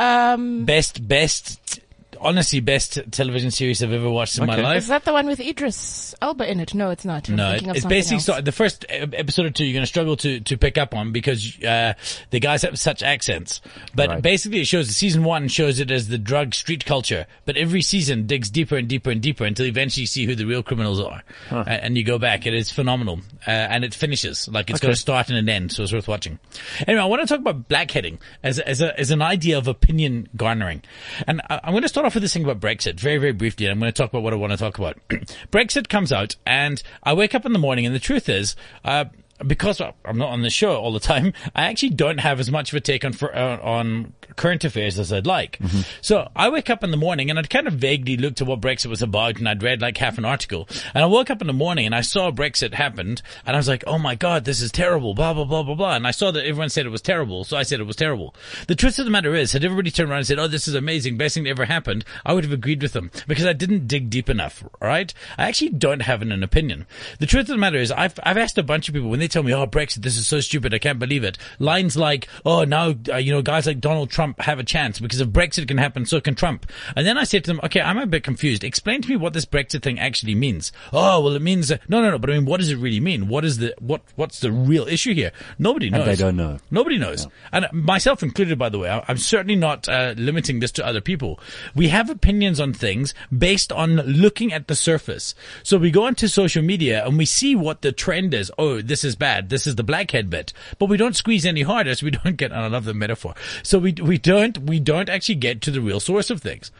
Um, 0.00 0.64
Best, 0.64 1.06
best, 1.06 1.80
honestly, 2.20 2.60
best 2.60 2.98
television 3.10 3.50
series 3.50 3.82
I've 3.82 3.92
ever 3.92 4.10
watched 4.10 4.38
in 4.38 4.46
my 4.46 4.56
life. 4.56 4.78
is 4.78 4.88
that 4.88 5.04
the 5.04 5.12
one 5.12 5.26
with 5.26 5.40
Idris 5.40 6.14
Elba 6.22 6.50
in 6.50 6.60
it? 6.60 6.74
No, 6.74 6.90
it's 6.90 7.04
not. 7.04 7.28
I'm 7.28 7.36
No, 7.36 7.52
it- 7.52 7.66
of 7.66 7.76
it's 7.76 7.86
basically 7.86 8.16
else. 8.16 8.24
so, 8.26 8.40
the 8.40 8.52
first 8.52 8.84
episode 8.88 9.46
or 9.46 9.50
two 9.50 9.64
you're 9.64 9.72
going 9.72 9.82
to 9.82 9.86
struggle 9.86 10.16
to 10.18 10.40
to 10.40 10.56
pick 10.56 10.78
up 10.78 10.94
on 10.94 11.12
because 11.12 11.62
uh, 11.64 11.94
the 12.30 12.40
guys 12.40 12.62
have 12.62 12.78
such 12.78 13.02
accents. 13.02 13.60
But 13.94 14.08
Right. 14.10 14.22
basically, 14.22 14.60
it 14.60 14.66
shows 14.66 14.88
season 14.94 15.24
one 15.24 15.48
shows 15.48 15.80
it 15.80 15.90
as 15.90 16.08
the 16.08 16.18
drug 16.18 16.54
street 16.54 16.84
culture, 16.84 17.26
but 17.46 17.56
every 17.56 17.82
season 17.82 18.26
digs 18.26 18.50
deeper 18.50 18.76
and 18.76 18.88
deeper 18.88 19.10
and 19.10 19.20
deeper 19.20 19.44
until 19.44 19.66
eventually 19.66 20.02
you 20.02 20.06
see 20.06 20.26
who 20.26 20.34
the 20.34 20.44
real 20.46 20.62
criminals 20.62 21.00
are, 21.00 21.22
A- 21.50 21.84
and 21.84 21.96
you 21.96 22.04
go 22.04 22.18
back. 22.18 22.46
It 22.46 22.54
is 22.54 22.70
phenomenal, 22.70 23.20
uh, 23.46 23.50
and 23.50 23.84
it 23.84 23.94
finishes 23.94 24.48
like 24.48 24.70
it's 24.70 24.80
going 24.80 24.94
to 24.94 25.00
start 25.00 25.28
and 25.28 25.38
an 25.38 25.48
end, 25.48 25.72
so 25.72 25.82
it's 25.82 25.92
worth 25.92 26.08
watching. 26.08 26.38
Anyway, 26.86 27.00
I 27.02 27.06
want 27.06 27.22
to 27.22 27.26
talk 27.26 27.40
about 27.40 27.68
blackheading 27.68 28.18
as 28.42 28.58
as 28.58 28.80
a, 28.80 28.98
as 28.98 29.10
an 29.10 29.22
idea 29.22 29.56
of 29.58 29.66
opinion 29.68 30.28
garnering, 30.36 30.82
and 31.26 31.40
I, 31.48 31.60
I'm 31.64 31.72
going 31.72 31.82
to 31.82 31.88
start 31.88 32.06
off 32.06 32.09
with 32.14 32.22
this 32.22 32.32
thing 32.32 32.44
about 32.44 32.60
Brexit 32.60 32.98
very 32.98 33.18
very 33.18 33.32
briefly. 33.32 33.66
And 33.66 33.72
I'm 33.72 33.78
going 33.78 33.92
to 33.92 33.96
talk 33.96 34.10
about 34.10 34.22
what 34.22 34.32
I 34.32 34.36
want 34.36 34.52
to 34.52 34.56
talk 34.56 34.78
about. 34.78 34.98
Brexit 35.50 35.88
comes 35.88 36.12
out, 36.12 36.36
and 36.46 36.82
I 37.02 37.12
wake 37.12 37.34
up 37.34 37.44
in 37.46 37.52
the 37.52 37.58
morning, 37.58 37.86
and 37.86 37.94
the 37.94 38.00
truth 38.00 38.28
is. 38.28 38.56
Uh, 38.84 39.06
because 39.46 39.80
I'm 39.80 40.18
not 40.18 40.30
on 40.30 40.42
the 40.42 40.50
show 40.50 40.76
all 40.76 40.92
the 40.92 41.00
time, 41.00 41.32
I 41.54 41.64
actually 41.64 41.90
don't 41.90 42.18
have 42.18 42.40
as 42.40 42.50
much 42.50 42.72
of 42.72 42.76
a 42.76 42.80
take 42.80 43.04
on 43.04 43.12
for, 43.12 43.34
uh, 43.34 43.58
on 43.62 44.12
current 44.36 44.64
affairs 44.64 44.98
as 44.98 45.12
I'd 45.12 45.26
like. 45.26 45.58
So 46.00 46.30
I 46.34 46.48
wake 46.48 46.70
up 46.70 46.82
in 46.84 46.90
the 46.90 46.96
morning 46.96 47.30
and 47.30 47.38
I'd 47.38 47.50
kind 47.50 47.66
of 47.66 47.74
vaguely 47.74 48.16
looked 48.16 48.40
at 48.40 48.46
what 48.46 48.60
Brexit 48.60 48.86
was 48.86 49.02
about 49.02 49.38
and 49.38 49.48
I'd 49.48 49.62
read 49.62 49.82
like 49.82 49.96
half 49.98 50.18
an 50.18 50.24
article. 50.24 50.68
And 50.94 51.02
I 51.02 51.06
woke 51.06 51.30
up 51.30 51.40
in 51.40 51.46
the 51.46 51.52
morning 51.52 51.86
and 51.86 51.94
I 51.94 52.00
saw 52.00 52.30
Brexit 52.30 52.74
happened 52.74 53.22
and 53.46 53.56
I 53.56 53.58
was 53.58 53.68
like, 53.68 53.84
oh 53.86 53.98
my 53.98 54.14
God, 54.14 54.44
this 54.44 54.60
is 54.60 54.70
terrible, 54.72 55.14
blah, 55.14 55.34
blah, 55.34 55.44
blah, 55.44 55.62
blah, 55.62 55.74
blah. 55.74 55.96
And 55.96 56.06
I 56.06 56.10
saw 56.10 56.30
that 56.30 56.46
everyone 56.46 56.70
said 56.70 56.86
it 56.86 56.90
was 56.90 57.02
terrible. 57.02 57.44
So 57.44 57.56
I 57.56 57.62
said 57.62 57.80
it 57.80 57.86
was 57.86 57.96
terrible. 57.96 58.34
The 58.66 58.74
truth 58.74 58.98
of 58.98 59.04
the 59.04 59.10
matter 59.10 59.34
is, 59.34 59.52
had 59.52 59.64
everybody 59.64 59.90
turned 59.90 60.10
around 60.10 60.18
and 60.18 60.26
said, 60.26 60.38
oh, 60.38 60.48
this 60.48 60.68
is 60.68 60.74
amazing, 60.74 61.16
best 61.16 61.34
thing 61.34 61.44
that 61.44 61.50
ever 61.50 61.64
happened, 61.64 62.04
I 62.24 62.32
would 62.32 62.44
have 62.44 62.52
agreed 62.52 62.82
with 62.82 62.92
them 62.92 63.10
because 63.26 63.46
I 63.46 63.52
didn't 63.52 63.88
dig 63.88 64.10
deep 64.10 64.30
enough, 64.30 64.64
right? 64.80 65.12
I 65.36 65.48
actually 65.48 65.70
don't 65.70 66.02
have 66.02 66.22
an, 66.22 66.32
an 66.32 66.42
opinion. 66.42 66.86
The 67.18 67.26
truth 67.26 67.42
of 67.42 67.48
the 67.48 67.58
matter 67.58 67.78
is, 67.78 67.92
I've, 67.92 68.18
I've 68.22 68.38
asked 68.38 68.58
a 68.58 68.62
bunch 68.62 68.88
of 68.88 68.94
people 68.94 69.10
when 69.10 69.20
they 69.20 69.28
tell 69.30 69.42
me, 69.42 69.54
oh, 69.54 69.66
Brexit, 69.66 70.02
this 70.02 70.16
is 70.16 70.26
so 70.26 70.40
stupid, 70.40 70.74
I 70.74 70.78
can't 70.78 70.98
believe 70.98 71.24
it. 71.24 71.38
Lines 71.58 71.96
like, 71.96 72.28
oh, 72.44 72.64
now, 72.64 72.94
uh, 73.08 73.16
you 73.16 73.32
know, 73.32 73.42
guys 73.42 73.66
like 73.66 73.80
Donald 73.80 74.10
Trump 74.10 74.40
have 74.40 74.58
a 74.58 74.64
chance 74.64 74.98
because 74.98 75.20
if 75.20 75.28
Brexit 75.28 75.68
can 75.68 75.78
happen, 75.78 76.06
so 76.06 76.20
can 76.20 76.34
Trump. 76.34 76.70
And 76.96 77.06
then 77.06 77.16
I 77.16 77.24
said 77.24 77.44
to 77.44 77.50
them, 77.50 77.60
okay, 77.64 77.80
I'm 77.80 77.98
a 77.98 78.06
bit 78.06 78.24
confused. 78.24 78.64
Explain 78.64 79.02
to 79.02 79.08
me 79.08 79.16
what 79.16 79.32
this 79.32 79.44
Brexit 79.46 79.82
thing 79.82 79.98
actually 79.98 80.34
means. 80.34 80.72
Oh, 80.92 81.20
well, 81.20 81.34
it 81.34 81.42
means, 81.42 81.70
uh, 81.70 81.78
no, 81.88 82.02
no, 82.02 82.10
no, 82.10 82.18
but 82.18 82.30
I 82.30 82.34
mean, 82.34 82.46
what 82.46 82.58
does 82.58 82.70
it 82.70 82.76
really 82.76 83.00
mean? 83.00 83.28
What 83.28 83.44
is 83.44 83.58
the, 83.58 83.74
what, 83.78 84.02
what's 84.16 84.40
the 84.40 84.52
real 84.52 84.86
issue 84.86 85.14
here? 85.14 85.32
Nobody 85.58 85.90
knows. 85.90 86.00
And 86.00 86.10
they 86.10 86.16
don't 86.16 86.36
know. 86.36 86.58
Nobody 86.70 86.98
knows. 86.98 87.26
And 87.52 87.66
myself 87.72 88.22
included, 88.22 88.58
by 88.58 88.68
the 88.68 88.78
way, 88.78 89.02
I'm 89.08 89.18
certainly 89.18 89.56
not 89.56 89.88
uh, 89.88 90.14
limiting 90.16 90.60
this 90.60 90.72
to 90.72 90.86
other 90.86 91.00
people. 91.00 91.38
We 91.74 91.88
have 91.88 92.10
opinions 92.10 92.60
on 92.60 92.72
things 92.72 93.14
based 93.36 93.72
on 93.72 93.96
looking 93.96 94.52
at 94.52 94.68
the 94.68 94.74
surface. 94.74 95.34
So 95.62 95.78
we 95.78 95.90
go 95.90 96.04
onto 96.04 96.26
social 96.28 96.62
media 96.62 97.04
and 97.06 97.18
we 97.18 97.26
see 97.26 97.54
what 97.54 97.82
the 97.82 97.92
trend 97.92 98.34
is. 98.34 98.50
Oh, 98.58 98.80
this 98.80 99.04
is 99.04 99.16
bad. 99.20 99.50
This 99.50 99.68
is 99.68 99.76
the 99.76 99.84
blackhead 99.84 100.28
bit. 100.28 100.52
But 100.80 100.86
we 100.86 100.96
don't 100.96 101.14
squeeze 101.14 101.46
any 101.46 101.62
harder, 101.62 101.94
so 101.94 102.06
we 102.06 102.10
don't 102.10 102.36
get, 102.36 102.52
I 102.52 102.66
love 102.66 102.84
the 102.84 102.94
metaphor. 102.94 103.34
So 103.62 103.78
we, 103.78 103.92
we 103.92 104.18
don't, 104.18 104.58
we 104.58 104.80
don't 104.80 105.08
actually 105.08 105.36
get 105.36 105.62
to 105.62 105.70
the 105.70 105.80
real 105.80 106.00
source 106.00 106.30
of 106.30 106.42
things. 106.42 106.72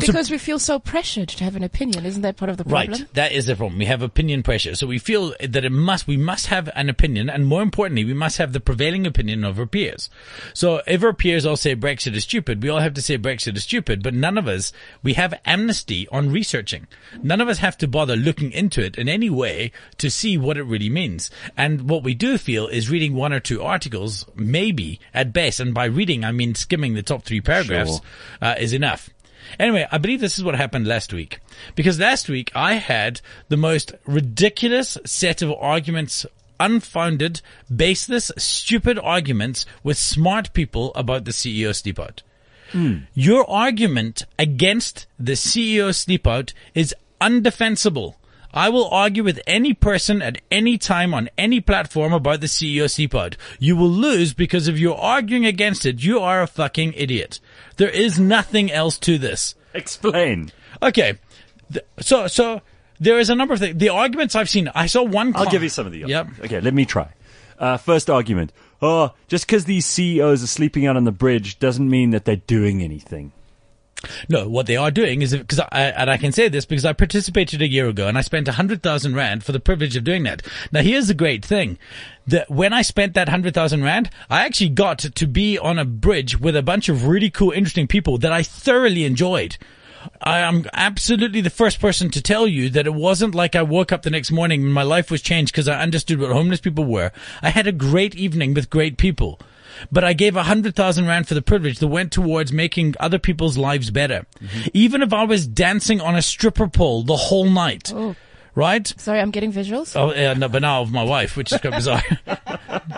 So- 0.00 0.06
Because 0.12 0.30
we 0.30 0.38
feel 0.38 0.58
so 0.58 0.78
pressured 0.78 1.28
to 1.30 1.44
have 1.44 1.56
an 1.56 1.64
opinion. 1.64 2.06
Isn't 2.06 2.22
that 2.22 2.36
part 2.36 2.50
of 2.50 2.56
the 2.56 2.64
problem? 2.64 2.92
Right. 3.00 3.14
That 3.14 3.32
is 3.32 3.46
the 3.46 3.56
problem. 3.56 3.78
We 3.78 3.86
have 3.86 4.02
opinion 4.02 4.42
pressure. 4.42 4.74
So 4.74 4.86
we 4.86 4.98
feel 4.98 5.34
that 5.40 5.64
it 5.64 5.72
must, 5.72 6.06
we 6.06 6.16
must 6.16 6.46
have 6.46 6.68
an 6.74 6.88
opinion. 6.88 7.28
And 7.28 7.46
more 7.46 7.62
importantly, 7.62 8.04
we 8.04 8.14
must 8.14 8.38
have 8.38 8.52
the 8.52 8.60
prevailing 8.60 9.06
opinion 9.06 9.44
of 9.44 9.58
our 9.58 9.66
peers. 9.66 10.08
So 10.54 10.82
if 10.86 11.02
our 11.02 11.12
peers 11.12 11.44
all 11.44 11.56
say 11.56 11.74
Brexit 11.74 12.14
is 12.14 12.22
stupid, 12.24 12.62
we 12.62 12.68
all 12.68 12.80
have 12.80 12.94
to 12.94 13.02
say 13.02 13.18
Brexit 13.18 13.56
is 13.56 13.64
stupid. 13.64 14.02
But 14.02 14.14
none 14.14 14.38
of 14.38 14.46
us, 14.46 14.72
we 15.02 15.14
have 15.14 15.34
amnesty 15.44 16.06
on 16.12 16.30
researching. 16.30 16.86
None 17.22 17.40
of 17.40 17.48
us 17.48 17.58
have 17.58 17.76
to 17.78 17.88
bother 17.88 18.16
looking 18.16 18.52
into 18.52 18.84
it 18.84 18.96
in 18.96 19.08
any 19.08 19.30
way 19.30 19.72
to 19.98 20.10
see 20.10 20.38
what 20.38 20.56
it 20.56 20.62
really 20.64 20.90
means. 20.90 21.30
And 21.56 21.88
what 21.88 22.02
we 22.02 22.14
do 22.14 22.38
feel 22.38 22.66
is 22.68 22.90
reading 22.90 23.14
one 23.14 23.32
or 23.32 23.40
two 23.40 23.62
articles, 23.62 24.26
maybe 24.36 25.00
at 25.12 25.32
best. 25.32 25.60
And 25.60 25.74
by 25.74 25.86
reading, 25.86 26.24
I 26.24 26.32
mean 26.32 26.54
skimming 26.54 26.94
the 26.94 27.02
top 27.02 27.24
three 27.24 27.40
paragraphs, 27.40 27.90
Sure. 27.90 28.00
uh, 28.42 28.54
is 28.58 28.72
enough. 28.72 29.10
Anyway, 29.58 29.86
I 29.90 29.98
believe 29.98 30.20
this 30.20 30.38
is 30.38 30.44
what 30.44 30.54
happened 30.54 30.86
last 30.86 31.12
week. 31.12 31.40
Because 31.74 31.98
last 31.98 32.28
week 32.28 32.50
I 32.54 32.74
had 32.74 33.20
the 33.48 33.56
most 33.56 33.92
ridiculous 34.06 34.98
set 35.04 35.42
of 35.42 35.52
arguments, 35.52 36.26
unfounded, 36.60 37.40
baseless, 37.74 38.30
stupid 38.36 38.98
arguments 38.98 39.66
with 39.82 39.98
smart 39.98 40.52
people 40.52 40.92
about 40.94 41.24
the 41.24 41.32
CEO 41.32 41.74
sleep 41.74 41.98
out. 41.98 42.22
Hmm. 42.72 42.98
Your 43.14 43.48
argument 43.48 44.24
against 44.38 45.06
the 45.18 45.32
CEO 45.32 45.94
sleep 45.94 46.26
out 46.26 46.52
is 46.74 46.94
undefensible. 47.20 48.14
I 48.52 48.70
will 48.70 48.88
argue 48.88 49.22
with 49.22 49.40
any 49.46 49.74
person 49.74 50.22
at 50.22 50.40
any 50.50 50.78
time 50.78 51.12
on 51.12 51.28
any 51.36 51.60
platform 51.60 52.12
about 52.12 52.40
the 52.40 52.46
CEO 52.46 52.90
sleep 52.90 53.14
out. 53.14 53.36
You 53.58 53.76
will 53.76 53.90
lose 53.90 54.32
because 54.32 54.68
if 54.68 54.78
you're 54.78 54.96
arguing 54.96 55.44
against 55.44 55.84
it, 55.84 56.02
you 56.02 56.20
are 56.20 56.42
a 56.42 56.46
fucking 56.46 56.94
idiot. 56.94 57.40
There 57.76 57.90
is 57.90 58.18
nothing 58.18 58.72
else 58.72 58.98
to 59.00 59.18
this. 59.18 59.54
Explain. 59.74 60.50
Okay. 60.82 61.18
So, 62.00 62.26
so 62.26 62.62
there 62.98 63.18
is 63.18 63.28
a 63.30 63.34
number 63.34 63.54
of 63.54 63.60
things. 63.60 63.76
The 63.76 63.90
arguments 63.90 64.34
I've 64.34 64.48
seen, 64.48 64.70
I 64.74 64.86
saw 64.86 65.02
one. 65.02 65.36
I'll 65.36 65.50
give 65.50 65.62
you 65.62 65.68
some 65.68 65.86
of 65.86 65.92
the 65.92 65.98
Yep. 65.98 66.28
Okay, 66.44 66.60
let 66.60 66.74
me 66.74 66.84
try. 66.84 67.12
Uh, 67.58 67.76
first 67.76 68.08
argument. 68.08 68.52
Oh, 68.80 69.12
just 69.26 69.46
because 69.46 69.64
these 69.64 69.84
CEOs 69.84 70.42
are 70.42 70.48
sleeping 70.48 70.86
out 70.86 70.96
on 70.96 71.04
the 71.04 71.12
bridge 71.12 71.58
doesn't 71.58 71.88
mean 71.88 72.10
that 72.10 72.24
they're 72.24 72.36
doing 72.36 72.82
anything. 72.82 73.32
No, 74.28 74.48
what 74.48 74.66
they 74.66 74.76
are 74.76 74.90
doing 74.90 75.22
is 75.22 75.34
because 75.34 75.58
I 75.58 75.86
and 75.96 76.08
I 76.08 76.16
can 76.16 76.30
say 76.30 76.48
this 76.48 76.64
because 76.64 76.84
I 76.84 76.92
participated 76.92 77.60
a 77.60 77.68
year 77.68 77.88
ago 77.88 78.06
and 78.06 78.16
I 78.16 78.20
spent 78.20 78.46
a 78.46 78.52
hundred 78.52 78.82
thousand 78.82 79.16
rand 79.16 79.42
for 79.42 79.52
the 79.52 79.60
privilege 79.60 79.96
of 79.96 80.04
doing 80.04 80.22
that. 80.22 80.42
Now 80.70 80.82
here's 80.82 81.08
the 81.08 81.14
great 81.14 81.44
thing: 81.44 81.78
that 82.26 82.48
when 82.48 82.72
I 82.72 82.82
spent 82.82 83.14
that 83.14 83.28
hundred 83.28 83.54
thousand 83.54 83.82
rand, 83.82 84.10
I 84.30 84.44
actually 84.44 84.70
got 84.70 84.98
to 85.00 85.26
be 85.26 85.58
on 85.58 85.78
a 85.78 85.84
bridge 85.84 86.38
with 86.38 86.54
a 86.54 86.62
bunch 86.62 86.88
of 86.88 87.06
really 87.06 87.30
cool, 87.30 87.50
interesting 87.50 87.88
people 87.88 88.18
that 88.18 88.32
I 88.32 88.42
thoroughly 88.42 89.04
enjoyed. 89.04 89.56
I 90.22 90.38
am 90.38 90.64
absolutely 90.72 91.40
the 91.40 91.50
first 91.50 91.80
person 91.80 92.08
to 92.10 92.22
tell 92.22 92.46
you 92.46 92.70
that 92.70 92.86
it 92.86 92.94
wasn't 92.94 93.34
like 93.34 93.56
I 93.56 93.62
woke 93.62 93.90
up 93.90 94.02
the 94.02 94.10
next 94.10 94.30
morning 94.30 94.62
and 94.62 94.72
my 94.72 94.84
life 94.84 95.10
was 95.10 95.20
changed 95.20 95.52
because 95.52 95.66
I 95.66 95.80
understood 95.80 96.20
what 96.20 96.30
homeless 96.30 96.60
people 96.60 96.84
were. 96.84 97.10
I 97.42 97.50
had 97.50 97.66
a 97.66 97.72
great 97.72 98.14
evening 98.14 98.54
with 98.54 98.70
great 98.70 98.96
people. 98.96 99.40
But 99.92 100.04
I 100.04 100.12
gave 100.12 100.36
a 100.36 100.42
hundred 100.44 100.74
thousand 100.76 101.06
rand 101.06 101.28
for 101.28 101.34
the 101.34 101.42
privilege 101.42 101.78
that 101.78 101.88
went 101.88 102.12
towards 102.12 102.52
making 102.52 102.94
other 103.00 103.18
people's 103.18 103.56
lives 103.58 103.90
better. 103.90 104.26
Even 104.74 105.02
if 105.02 105.12
I 105.12 105.24
was 105.24 105.46
dancing 105.46 106.00
on 106.00 106.14
a 106.16 106.22
stripper 106.22 106.68
pole 106.68 107.02
the 107.02 107.16
whole 107.16 107.48
night, 107.48 107.92
Oh, 107.94 108.14
right? 108.54 108.92
sorry, 108.96 109.20
I'm 109.20 109.30
getting 109.30 109.52
visuals. 109.52 109.94
Oh, 109.96 110.10
uh, 110.10 110.34
no, 110.34 110.48
but 110.48 110.62
now 110.62 110.82
of 110.82 110.90
my 110.92 111.02
wife, 111.04 111.36
which 111.36 111.52
is 111.52 111.60
quite 111.60 111.74
bizarre. 111.74 112.02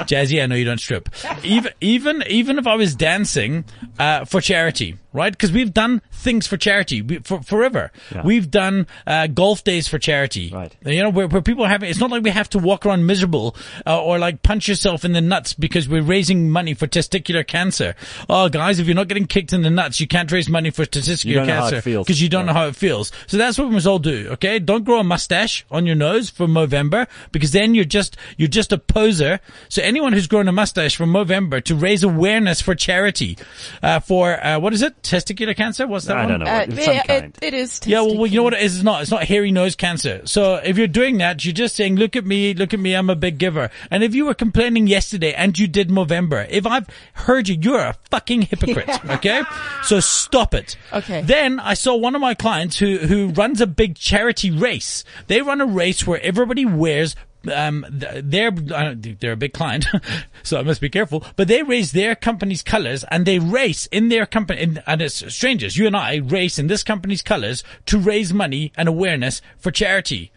Jazzy, 0.06 0.42
I 0.42 0.46
know 0.46 0.54
you 0.54 0.64
don't 0.64 0.80
strip. 0.80 1.08
Even, 1.44 1.72
even, 1.80 2.22
even 2.28 2.58
if 2.58 2.66
I 2.66 2.74
was 2.76 2.94
dancing, 2.94 3.64
uh, 3.98 4.24
for 4.24 4.40
charity, 4.40 4.96
right? 5.12 5.36
Cause 5.36 5.52
we've 5.52 5.72
done 5.72 6.02
things 6.12 6.46
for 6.46 6.56
charity 6.56 7.02
we, 7.02 7.18
for, 7.18 7.42
forever. 7.42 7.90
Yeah. 8.12 8.22
We've 8.22 8.50
done, 8.50 8.86
uh, 9.06 9.26
golf 9.26 9.64
days 9.64 9.88
for 9.88 9.98
charity. 9.98 10.50
Right. 10.52 10.74
You 10.84 11.02
know, 11.02 11.10
where, 11.10 11.28
where 11.28 11.42
people 11.42 11.64
are 11.64 11.68
having, 11.68 11.90
it's 11.90 12.00
not 12.00 12.10
like 12.10 12.22
we 12.22 12.30
have 12.30 12.48
to 12.50 12.58
walk 12.58 12.86
around 12.86 13.06
miserable, 13.06 13.56
uh, 13.86 14.02
or 14.02 14.18
like 14.18 14.42
punch 14.42 14.68
yourself 14.68 15.04
in 15.04 15.12
the 15.12 15.20
nuts 15.20 15.52
because 15.52 15.88
we're 15.88 16.02
raising 16.02 16.50
money 16.50 16.74
for 16.74 16.86
testicular 16.86 17.46
cancer. 17.46 17.94
Oh, 18.28 18.48
guys, 18.48 18.78
if 18.78 18.86
you're 18.86 18.94
not 18.94 19.08
getting 19.08 19.26
kicked 19.26 19.52
in 19.52 19.62
the 19.62 19.70
nuts, 19.70 20.00
you 20.00 20.06
can't 20.06 20.30
raise 20.30 20.48
money 20.48 20.70
for 20.70 20.84
testicular 20.84 21.24
You 21.24 21.34
don't 21.34 21.46
know 21.46 21.54
how 21.54 21.66
it 21.68 21.70
cancer 21.82 21.98
because 21.98 22.22
you 22.22 22.28
don't 22.28 22.46
know 22.46 22.52
how 22.52 22.66
it 22.66 22.76
feels. 22.76 23.12
So 23.26 23.36
that's 23.36 23.58
what 23.58 23.68
we 23.68 23.74
must 23.74 23.86
all 23.86 23.98
do, 23.98 24.28
okay? 24.32 24.58
Don't 24.58 24.84
grow 24.84 25.00
a 25.00 25.04
mustache 25.04 25.64
on 25.70 25.86
your 25.86 25.96
nose 25.96 26.30
for 26.30 26.46
Movember 26.46 27.06
because 27.32 27.52
then 27.52 27.74
you're 27.74 27.84
just 27.84 28.16
you're 28.36 28.48
just 28.48 28.72
a 28.72 28.78
poser. 28.78 29.40
So 29.68 29.82
anyone 29.82 30.12
who's 30.12 30.26
grown 30.26 30.48
a 30.48 30.52
mustache 30.52 30.96
for 30.96 31.06
Movember 31.06 31.62
to 31.64 31.74
raise 31.74 32.02
awareness 32.02 32.60
for 32.60 32.74
charity, 32.74 33.38
uh, 33.82 34.00
for 34.00 34.44
uh, 34.44 34.58
what 34.58 34.72
is 34.72 34.82
it? 34.82 34.99
Testicular 35.02 35.56
cancer? 35.56 35.86
What's 35.86 36.06
that 36.06 36.16
I 36.16 36.20
one? 36.26 36.28
don't 36.28 36.40
know. 36.40 36.46
Uh, 36.50 36.66
It's 36.68 36.84
some 36.84 36.94
yeah, 36.94 37.02
kind. 37.02 37.24
it, 37.40 37.44
it 37.44 37.54
is. 37.54 37.80
Yeah, 37.86 38.02
well, 38.02 38.26
you 38.26 38.36
know 38.36 38.42
what 38.44 38.54
it 38.54 38.62
is? 38.62 38.76
It's 38.76 38.84
not. 38.84 39.02
It's 39.02 39.10
not 39.10 39.24
hairy 39.24 39.50
nose 39.52 39.74
cancer. 39.76 40.22
So 40.26 40.56
if 40.56 40.78
you're 40.78 40.86
doing 40.86 41.18
that, 41.18 41.44
you're 41.44 41.54
just 41.54 41.76
saying, 41.76 41.96
look 41.96 42.16
at 42.16 42.24
me, 42.24 42.54
look 42.54 42.74
at 42.74 42.80
me, 42.80 42.94
I'm 42.94 43.10
a 43.10 43.16
big 43.16 43.38
giver. 43.38 43.70
And 43.90 44.02
if 44.04 44.14
you 44.14 44.26
were 44.26 44.34
complaining 44.34 44.86
yesterday 44.86 45.32
and 45.32 45.58
you 45.58 45.66
did 45.66 45.88
Movember, 45.88 46.46
if 46.50 46.66
I've 46.66 46.86
heard 47.14 47.48
you, 47.48 47.56
you're 47.60 47.80
a 47.80 47.96
fucking 48.10 48.42
hypocrite. 48.42 48.88
Okay? 49.10 49.42
So 49.84 50.00
stop 50.00 50.54
it. 50.54 50.76
Okay. 50.92 51.22
Then 51.22 51.60
I 51.60 51.74
saw 51.74 51.96
one 51.96 52.14
of 52.14 52.20
my 52.20 52.34
clients 52.34 52.78
who, 52.78 52.98
who 52.98 53.28
runs 53.28 53.60
a 53.60 53.66
big 53.66 53.96
charity 53.96 54.50
race. 54.50 55.04
They 55.26 55.42
run 55.42 55.60
a 55.60 55.66
race 55.66 56.06
where 56.06 56.20
everybody 56.22 56.64
wears 56.64 57.16
um, 57.52 57.86
they're 57.90 58.50
they're 58.50 59.32
a 59.32 59.36
big 59.36 59.52
client, 59.52 59.86
so 60.42 60.58
I 60.58 60.62
must 60.62 60.80
be 60.80 60.88
careful. 60.88 61.24
But 61.36 61.48
they 61.48 61.62
raise 61.62 61.92
their 61.92 62.14
company's 62.14 62.62
colors 62.62 63.04
and 63.10 63.24
they 63.24 63.38
race 63.38 63.86
in 63.86 64.08
their 64.08 64.26
company, 64.26 64.60
in, 64.60 64.82
and 64.86 65.00
it's 65.00 65.32
strangers. 65.32 65.76
You 65.76 65.86
and 65.86 65.96
I 65.96 66.16
race 66.16 66.58
in 66.58 66.66
this 66.66 66.82
company's 66.82 67.22
colors 67.22 67.64
to 67.86 67.98
raise 67.98 68.32
money 68.32 68.72
and 68.76 68.88
awareness 68.88 69.40
for 69.58 69.70
charity. 69.70 70.32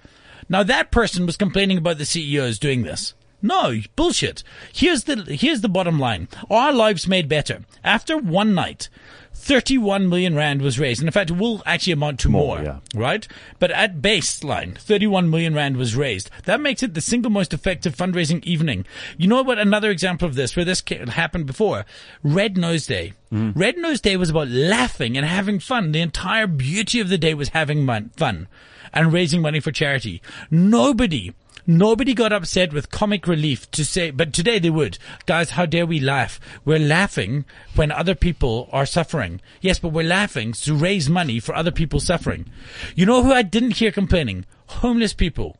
Now 0.49 0.63
that 0.63 0.91
person 0.91 1.25
was 1.25 1.37
complaining 1.37 1.77
about 1.77 1.97
the 1.97 2.05
CEOs 2.05 2.59
doing 2.59 2.83
this. 2.83 3.13
No, 3.41 3.81
bullshit. 3.97 4.41
Here's 4.71 5.03
the 5.03 5.17
here's 5.23 5.59
the 5.59 5.69
bottom 5.69 5.99
line. 5.99 6.29
Our 6.49 6.71
lives 6.71 7.07
made 7.07 7.27
better 7.27 7.65
after 7.83 8.17
one 8.17 8.55
night. 8.55 8.87
31 9.33 10.09
million 10.09 10.35
rand 10.35 10.61
was 10.61 10.79
raised. 10.79 11.01
And 11.01 11.07
in 11.07 11.11
fact, 11.11 11.31
it 11.31 11.37
will 11.37 11.61
actually 11.65 11.93
amount 11.93 12.19
to 12.21 12.29
more, 12.29 12.57
More, 12.57 12.63
yeah. 12.63 12.79
right? 12.95 13.27
But 13.59 13.71
at 13.71 14.01
baseline, 14.01 14.77
31 14.77 15.29
million 15.29 15.53
rand 15.53 15.77
was 15.77 15.95
raised. 15.95 16.29
That 16.45 16.61
makes 16.61 16.83
it 16.83 16.93
the 16.93 17.01
single 17.01 17.31
most 17.31 17.53
effective 17.53 17.95
fundraising 17.95 18.43
evening. 18.43 18.85
You 19.17 19.27
know 19.27 19.41
what? 19.41 19.59
Another 19.59 19.89
example 19.89 20.27
of 20.27 20.35
this, 20.35 20.55
where 20.55 20.65
this 20.65 20.83
happened 21.09 21.45
before, 21.45 21.85
Red 22.23 22.57
Nose 22.57 22.87
Day. 22.87 23.13
Mm-hmm. 23.33 23.59
Red 23.59 23.77
Nose 23.77 23.99
Day 23.99 24.15
was 24.15 24.29
about 24.29 24.47
laughing 24.49 25.17
and 25.17 25.25
having 25.25 25.59
fun. 25.59 25.91
The 25.91 26.01
entire 26.01 26.45
beauty 26.45 26.99
of 26.99 27.09
the 27.09 27.17
day 27.17 27.33
was 27.33 27.49
having 27.49 27.83
mon- 27.83 28.11
fun 28.15 28.47
and 28.93 29.11
raising 29.11 29.41
money 29.41 29.59
for 29.59 29.71
charity. 29.71 30.21
Nobody 30.51 31.33
Nobody 31.65 32.13
got 32.13 32.33
upset 32.33 32.73
with 32.73 32.91
comic 32.91 33.25
relief 33.25 33.71
to 33.71 33.85
say, 33.85 34.11
but 34.11 34.33
today 34.33 34.59
they 34.59 34.69
would. 34.69 34.97
Guys, 35.25 35.51
how 35.51 35.65
dare 35.65 35.85
we 35.85 35.97
laugh? 36.01 36.37
We're 36.65 36.77
laughing 36.77 37.45
when 37.73 37.89
other 37.89 38.15
people 38.15 38.67
are 38.73 38.85
suffering. 38.85 39.39
Yes, 39.61 39.79
but 39.79 39.93
we're 39.93 40.03
laughing 40.03 40.51
to 40.51 40.75
raise 40.75 41.09
money 41.09 41.39
for 41.39 41.55
other 41.55 41.71
people 41.71 42.01
suffering. 42.01 42.49
You 42.95 43.05
know 43.05 43.23
who 43.23 43.31
I 43.31 43.43
didn't 43.43 43.77
hear 43.77 43.93
complaining? 43.93 44.45
Homeless 44.67 45.13
people. 45.13 45.55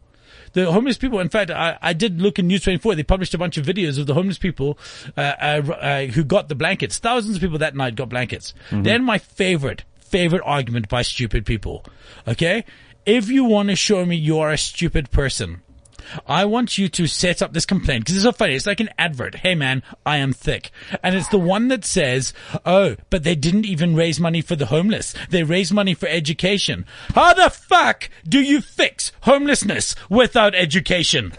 The 0.54 0.72
homeless 0.72 0.98
people, 0.98 1.20
in 1.20 1.30
fact, 1.30 1.52
I, 1.52 1.78
I 1.82 1.94
did 1.94 2.22
look 2.22 2.40
in 2.40 2.48
News 2.48 2.64
24. 2.64 2.96
They 2.96 3.04
published 3.04 3.34
a 3.34 3.38
bunch 3.38 3.58
of 3.58 3.66
videos 3.66 4.00
of 4.00 4.08
the 4.08 4.14
homeless 4.14 4.38
people 4.38 4.78
uh, 5.18 5.22
uh, 5.22 5.72
uh, 5.72 6.06
who 6.06 6.24
got 6.24 6.48
the 6.48 6.56
blankets. 6.56 7.00
Thousands 7.00 7.36
of 7.36 7.42
people 7.42 7.58
that 7.58 7.76
night 7.76 7.96
got 7.96 8.10
blankets. 8.10 8.54
Then 8.84 9.04
my 9.04 9.18
favorite, 9.18 9.84
favorite 10.00 10.44
argument 10.46 10.90
by 10.90 11.02
stupid 11.02 11.46
people. 11.46 11.84
Okay? 12.28 12.66
If 13.06 13.30
you 13.30 13.44
want 13.44 13.70
to 13.70 13.76
show 13.76 14.06
me 14.06 14.16
you 14.16 14.40
are 14.40 14.52
a 14.52 14.58
stupid 14.58 15.12
person, 15.12 15.62
I 16.28 16.46
want 16.46 16.78
you 16.78 16.90
to 16.90 17.08
set 17.08 17.42
up 17.42 17.54
this 17.54 17.66
complaint 17.66 18.06
because 18.06 18.16
it's 18.16 18.24
so 18.24 18.32
funny. 18.32 18.56
It's 18.56 18.66
like 18.66 18.80
an 18.80 18.90
advert. 18.98 19.36
Hey 19.36 19.56
man, 19.56 19.84
I 20.06 20.18
am 20.18 20.34
thick. 20.34 20.72
And 21.02 21.16
it's 21.16 21.30
the 21.30 21.38
one 21.38 21.68
that 21.70 21.86
says, 21.86 22.34
oh, 22.66 22.96
but 23.10 23.24
they 23.24 23.36
didn't 23.36 23.66
even 23.66 23.96
raise 23.96 24.20
money 24.20 24.42
for 24.42 24.56
the 24.56 24.68
homeless. 24.68 25.14
They 25.30 25.44
raised 25.44 25.74
money 25.74 25.94
for 25.94 26.08
education. 26.08 26.86
How 27.16 27.34
the 27.34 27.50
fuck 27.50 28.10
do 28.28 28.40
you 28.40 28.62
fix 28.62 29.12
homelessness 29.22 29.96
without 30.10 30.56
education? 30.56 31.34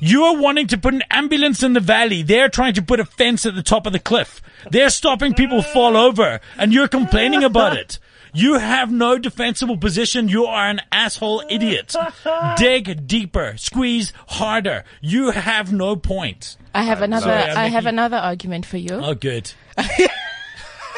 You 0.00 0.24
are 0.24 0.36
wanting 0.36 0.66
to 0.68 0.78
put 0.78 0.94
an 0.94 1.04
ambulance 1.10 1.62
in 1.62 1.72
the 1.72 1.80
valley. 1.80 2.22
They're 2.22 2.50
trying 2.50 2.74
to 2.74 2.82
put 2.82 3.00
a 3.00 3.04
fence 3.04 3.46
at 3.46 3.54
the 3.54 3.62
top 3.62 3.86
of 3.86 3.92
the 3.92 3.98
cliff. 3.98 4.42
They're 4.70 4.90
stopping 4.90 5.34
people 5.34 5.62
fall 5.62 5.96
over 5.96 6.40
and 6.58 6.72
you're 6.72 6.88
complaining 6.88 7.44
about 7.44 7.76
it. 7.76 7.98
You 8.36 8.58
have 8.58 8.92
no 8.92 9.16
defensible 9.18 9.78
position. 9.78 10.28
You 10.28 10.44
are 10.44 10.68
an 10.68 10.82
asshole 10.92 11.42
idiot. 11.48 11.94
Dig 12.58 13.06
deeper. 13.06 13.54
Squeeze 13.56 14.12
harder. 14.28 14.84
You 15.00 15.30
have 15.30 15.72
no 15.72 15.96
point. 15.96 16.58
I 16.74 16.82
have 16.82 17.00
another. 17.00 17.24
Sorry, 17.24 17.42
I'm 17.50 17.56
I 17.56 17.64
have 17.68 17.84
making- 17.84 17.98
another 17.98 18.18
argument 18.18 18.66
for 18.66 18.76
you. 18.76 18.90
Oh, 18.92 19.14
good. 19.14 19.50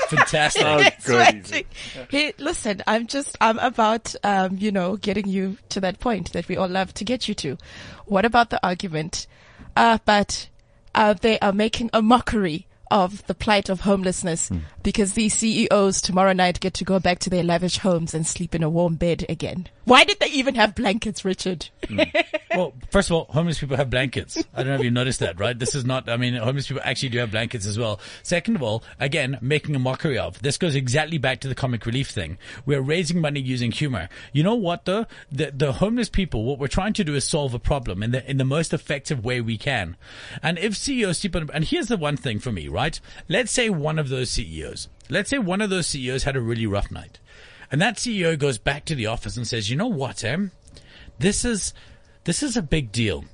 Fantastic. 0.09 0.65
It's 0.67 1.09
waiting. 1.09 1.65
Hey, 2.11 2.33
listen, 2.39 2.83
I'm 2.87 3.07
just, 3.07 3.37
I'm 3.41 3.59
about, 3.59 4.15
um, 4.25 4.57
you 4.59 4.73
know, 4.73 4.97
getting 4.97 5.29
you 5.29 5.59
to 5.69 5.81
that 5.81 6.01
point 6.01 6.33
that 6.33 6.49
we 6.49 6.57
all 6.57 6.69
love 6.69 6.95
to 6.95 7.05
get 7.05 7.29
you 7.29 7.35
to. 7.35 7.59
What 8.07 8.25
about 8.25 8.49
the 8.51 8.59
argument? 8.67 9.27
Uh, 9.77 9.99
but, 10.07 10.49
uh, 10.95 11.13
they 11.13 11.39
are 11.41 11.53
making 11.53 11.91
a 11.93 12.01
mockery 12.01 12.67
of 12.91 13.27
the 13.27 13.35
plight 13.35 13.69
of 13.69 13.81
homelessness 13.81 14.49
hmm. 14.49 14.59
because 14.83 15.13
these 15.15 15.35
CEOs 15.35 16.01
tomorrow 16.01 16.33
night 16.33 16.61
get 16.61 16.75
to 16.75 16.85
go 16.85 16.99
back 16.99 17.19
to 17.21 17.31
their 17.31 17.43
lavish 17.43 17.79
homes 17.79 18.15
and 18.15 18.27
sleep 18.27 18.55
in 18.55 18.63
a 18.63 18.71
warm 18.71 18.95
bed 18.97 19.25
again. 19.29 19.69
Why 19.89 20.05
did 20.05 20.21
they 20.21 20.29
even 20.29 20.55
have 20.57 20.75
blankets, 20.75 21.25
Richard? 21.25 21.69
Hmm. 21.89 22.01
Well, 22.55 22.75
first 22.91 23.09
of 23.09 23.15
all, 23.15 23.25
homeless 23.31 23.59
people 23.59 23.77
have 23.77 23.89
blankets. 23.89 24.37
I 24.55 24.59
don't 24.59 24.69
know 24.69 24.75
if 24.75 24.83
you 24.83 24.91
noticed 24.91 25.21
that, 25.21 25.41
right? 25.41 25.59
This 25.59 25.75
is 25.75 25.85
not, 25.85 26.09
I 26.09 26.17
mean, 26.17 26.35
homeless 26.35 26.69
people 26.69 26.83
actually 26.85 27.11
do 27.11 27.19
have 27.19 27.31
blankets 27.31 27.67
as 27.67 27.79
well. 27.79 28.01
Second 28.23 28.57
of 28.57 28.63
all, 28.63 28.83
again, 29.01 29.39
making 29.41 29.75
a 29.77 29.79
mockery 29.79 30.19
of. 30.19 30.43
This 30.43 30.59
goes 30.59 30.75
exactly 30.75 31.17
back 31.17 31.41
to 31.41 31.49
the 31.49 31.55
comic 31.55 31.87
relief 31.87 32.11
thing. 32.11 32.37
We're 32.67 32.83
raising 32.83 33.21
money 33.21 33.41
using 33.41 33.71
humor. 33.71 34.09
You 34.33 34.43
know 34.43 34.55
what 34.55 34.85
though? 34.85 35.07
The, 35.33 35.53
the 35.55 35.73
homeless 35.75 36.09
people, 36.09 36.45
what 36.45 36.59
we're 36.59 36.69
trying 36.69 36.93
to 36.95 37.05
do 37.05 37.15
is 37.15 37.25
solve 37.25 37.55
a 37.55 37.59
problem 37.59 38.03
in 38.03 38.11
the, 38.11 38.29
in 38.29 38.37
the 38.37 38.45
most 38.45 38.75
effective 38.75 39.25
way 39.25 39.41
we 39.41 39.57
can. 39.57 39.97
And 40.43 40.59
if 40.59 40.77
CEOs 40.77 41.25
on, 41.35 41.49
and 41.55 41.65
here's 41.65 41.89
the 41.89 41.97
one 41.97 42.17
thing 42.17 42.41
for 42.41 42.53
me, 42.53 42.69
right? 42.69 43.01
Let's 43.29 43.53
say 43.53 43.71
one 43.71 43.99
of 43.99 44.11
those 44.11 44.31
CEOs, 44.31 44.89
let's 45.09 45.31
say 45.31 45.39
one 45.39 45.63
of 45.63 45.71
those 45.71 45.87
CEOs 45.87 46.25
had 46.25 46.37
a 46.37 46.41
really 46.41 46.67
rough 46.67 46.91
night. 46.91 47.21
And 47.71 47.81
that 47.83 47.97
CEO 47.97 48.39
goes 48.39 48.59
back 48.59 48.85
to 48.87 48.95
the 48.95 49.07
office 49.07 49.37
and 49.37 49.47
says, 49.47 49.71
you 49.71 49.77
know 49.77 49.89
what, 49.89 50.25
Em? 50.25 50.53
This 51.19 51.45
is, 51.45 51.75
this 52.25 52.43
is 52.43 52.57
a 52.57 52.63
big 52.63 52.93
deal. 52.93 53.25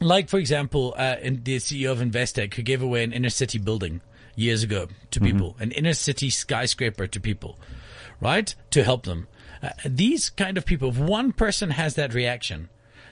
Like, 0.00 0.28
for 0.28 0.38
example, 0.38 0.94
uh, 0.96 1.16
in 1.22 1.44
the 1.44 1.56
CEO 1.56 1.92
of 1.92 1.98
Investec 1.98 2.54
who 2.54 2.62
gave 2.62 2.82
away 2.82 3.04
an 3.04 3.12
inner 3.12 3.30
city 3.30 3.58
building 3.58 4.00
years 4.34 4.62
ago 4.62 4.88
to 5.10 5.20
people, 5.20 5.56
an 5.60 5.70
inner 5.72 5.92
city 5.92 6.30
skyscraper 6.30 7.06
to 7.06 7.20
people, 7.20 7.58
right? 8.20 8.54
To 8.70 8.82
help 8.82 9.04
them. 9.04 9.28
Uh, 9.62 9.70
these 9.84 10.30
kind 10.30 10.58
of 10.58 10.64
people, 10.64 10.88
if 10.88 10.98
one 10.98 11.32
person 11.32 11.70
has 11.70 11.94
that 11.94 12.14
reaction, 12.14 12.68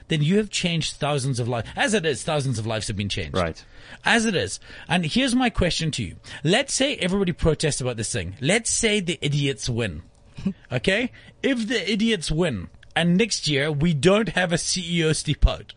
then 0.09 0.21
you 0.21 0.37
have 0.37 0.49
changed 0.49 0.95
thousands 0.95 1.39
of 1.39 1.47
lives. 1.47 1.69
As 1.75 1.93
it 1.93 2.05
is, 2.05 2.23
thousands 2.23 2.59
of 2.59 2.67
lives 2.67 2.87
have 2.87 2.97
been 2.97 3.07
changed. 3.07 3.37
Right. 3.37 3.63
As 4.03 4.25
it 4.25 4.35
is. 4.35 4.59
And 4.89 5.05
here's 5.05 5.33
my 5.33 5.49
question 5.49 5.91
to 5.91 6.03
you. 6.03 6.17
Let's 6.43 6.73
say 6.73 6.97
everybody 6.97 7.31
protests 7.31 7.79
about 7.79 7.95
this 7.95 8.11
thing. 8.11 8.35
Let's 8.41 8.69
say 8.69 8.99
the 8.99 9.17
idiots 9.21 9.69
win. 9.69 10.01
Okay? 10.71 11.11
If 11.43 11.67
the 11.67 11.91
idiots 11.91 12.31
win 12.31 12.69
and 12.95 13.17
next 13.17 13.47
year 13.47 13.71
we 13.71 13.93
don't 13.93 14.29
have 14.29 14.51
a 14.51 14.57
CEO 14.57 15.15
step 15.15 15.45
out 15.47 15.73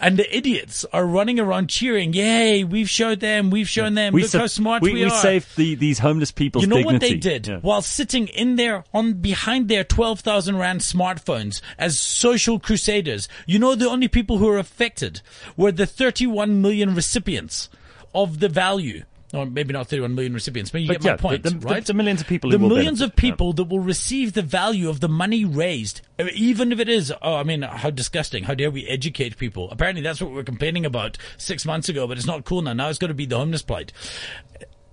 and 0.00 0.16
the 0.18 0.36
idiots 0.36 0.86
are 0.92 1.04
running 1.04 1.38
around 1.38 1.68
cheering, 1.68 2.14
yay, 2.14 2.64
we've 2.64 2.88
showed 2.88 3.20
them, 3.20 3.50
we've 3.50 3.68
shown 3.68 3.92
them, 3.94 4.14
look 4.14 4.24
sa- 4.24 4.38
how 4.40 4.46
smart 4.46 4.80
we, 4.82 4.92
we, 4.94 5.00
we 5.00 5.04
are. 5.04 5.10
saved 5.10 5.54
the, 5.56 5.74
these 5.74 5.98
homeless 5.98 6.32
people's 6.32 6.64
You 6.64 6.68
know 6.70 6.76
dignity. 6.76 6.94
what 6.94 7.00
they 7.02 7.14
did 7.16 7.46
Yeah. 7.46 7.58
while 7.58 7.82
sitting 7.82 8.28
in 8.28 8.56
there 8.56 8.84
on 8.94 9.14
behind 9.14 9.68
their 9.68 9.84
twelve 9.84 10.20
thousand 10.20 10.56
rand 10.56 10.80
smartphones 10.80 11.60
as 11.78 11.98
social 11.98 12.58
crusaders? 12.58 13.28
You 13.46 13.58
know 13.58 13.74
the 13.74 13.88
only 13.88 14.08
people 14.08 14.38
who 14.38 14.46
were 14.46 14.58
affected 14.58 15.20
were 15.58 15.72
the 15.72 15.86
thirty-one 15.86 16.62
million 16.62 16.94
recipients 16.94 17.68
of 18.14 18.40
the 18.40 18.48
value. 18.48 19.04
Or 19.34 19.46
maybe 19.46 19.72
not 19.72 19.86
31 19.88 20.14
million 20.14 20.34
recipients, 20.34 20.70
but 20.70 20.82
you 20.82 20.88
But 20.88 21.00
get 21.00 21.04
my 21.04 21.10
yeah, 21.12 21.16
the- 21.16 21.22
point, 21.22 21.42
the- 21.42 21.50
the- 21.50 21.58
right? 21.66 21.84
the 21.86 21.94
millions 21.94 22.20
of 22.20 22.26
people 22.26 22.50
the 22.50 22.58
millions 22.58 22.98
benefit, 23.00 23.12
of 23.14 23.16
people 23.16 23.52
that 23.54 23.64
will 23.64 23.80
receive 23.80 24.34
the 24.34 24.42
value 24.42 24.90
of 24.90 25.00
the 25.00 25.08
money 25.08 25.42
raised, 25.46 26.02
uh, 26.18 26.26
even 26.34 26.70
if 26.70 26.78
it 26.78 26.88
is, 26.90 27.10
oh, 27.22 27.36
I 27.36 27.42
mean, 27.42 27.62
how 27.62 27.88
disgusting! 27.88 28.44
How 28.44 28.52
dare 28.54 28.70
we 28.70 28.86
educate 28.86 29.38
people? 29.38 29.70
Apparently, 29.70 30.02
that's 30.02 30.20
what 30.20 30.28
we 30.30 30.36
were 30.36 30.44
complaining 30.44 30.84
about 30.84 31.16
six 31.38 31.64
months 31.64 31.88
ago, 31.88 32.06
but 32.06 32.18
it's 32.18 32.26
not 32.26 32.44
cool 32.44 32.60
now. 32.60 32.74
Now 32.74 32.90
it's 32.90 32.98
going 32.98 33.08
to 33.08 33.14
be 33.14 33.24
the 33.24 33.38
homeless 33.38 33.62
plight 33.62 33.90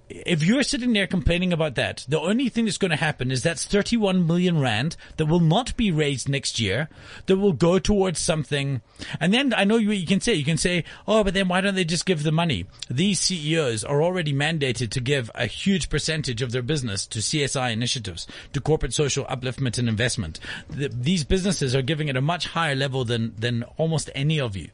if 0.10 0.44
you're 0.44 0.64
sitting 0.64 0.94
there 0.94 1.06
complaining 1.06 1.54
about 1.54 1.76
that, 1.76 2.04
the 2.08 2.20
only 2.20 2.50
thing 2.50 2.66
that's 2.66 2.78
going 2.78 2.92
to 2.92 2.98
happen 2.98 3.30
is 3.32 3.44
that's 3.44 3.66
31 3.66 4.26
million 4.26 4.60
rand 4.60 4.98
that 5.18 5.28
will 5.28 5.40
not 5.40 5.78
be 5.78 5.92
raised 5.92 6.28
next 6.28 6.60
year, 6.60 6.90
that 7.28 7.38
will 7.38 7.54
go 7.54 7.78
towards 7.78 8.20
something. 8.20 8.82
And 9.20 9.34
then 9.34 9.54
I 9.54 9.66
know 9.66 9.78
you, 9.78 9.92
you 9.92 10.08
can 10.08 10.20
say, 10.20 10.34
you 10.34 10.44
can 10.44 10.58
say, 10.58 10.84
oh, 11.08 11.24
but 11.24 11.36
then 11.36 11.48
why 11.48 11.62
don't 11.62 11.76
they 11.76 11.86
just 11.86 12.06
give 12.06 12.24
the 12.24 12.32
money? 12.32 12.66
These 12.90 13.20
CEOs 13.20 13.84
are 13.84 14.02
already 14.02 14.34
mandated 14.34 14.90
to 14.92 15.00
give 15.00 15.30
a 15.36 15.46
huge 15.46 15.90
percentage 15.90 16.42
of 16.42 16.52
their 16.52 16.64
business 16.64 17.06
to 17.08 17.20
CSI 17.20 17.72
initiatives, 17.72 18.26
to 18.54 18.62
corporate 18.62 18.94
social 18.94 19.26
upliftment 19.26 19.78
and 19.78 19.88
investment. 19.88 20.40
The, 20.70 20.90
these 20.90 21.24
businesses 21.24 21.76
are 21.76 21.84
giving 21.84 22.10
at 22.10 22.18
a 22.18 22.22
much 22.22 22.48
higher 22.48 22.76
level 22.76 23.06
than, 23.06 23.36
than 23.38 23.64
almost 23.78 24.10
any 24.16 24.40
of 24.40 24.56
you. 24.56 24.70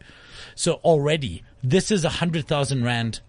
So 0.55 0.75
already, 0.75 1.43
this 1.61 1.91
is 1.91 2.05
a 2.05 2.09
hundred 2.09 2.47
thousand 2.47 2.85
rand 2.85 3.19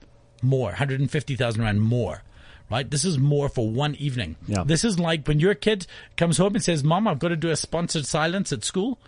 more, 0.42 0.68
150,000 0.68 1.62
rand 1.62 1.80
more. 1.80 2.22
Right? 2.68 2.90
This 2.90 3.04
is 3.04 3.16
more 3.16 3.48
for 3.48 3.70
one 3.70 3.94
evening. 3.94 4.34
Yeah. 4.48 4.64
This 4.64 4.84
is 4.84 4.98
like 4.98 5.28
when 5.28 5.38
your 5.38 5.54
kid 5.54 5.86
comes 6.16 6.38
home 6.38 6.56
and 6.56 6.64
says, 6.64 6.82
Mom, 6.82 7.06
I've 7.06 7.20
got 7.20 7.28
to 7.28 7.36
do 7.36 7.50
a 7.50 7.56
sponsored 7.56 8.06
silence 8.06 8.52
at 8.52 8.64
school. 8.64 8.98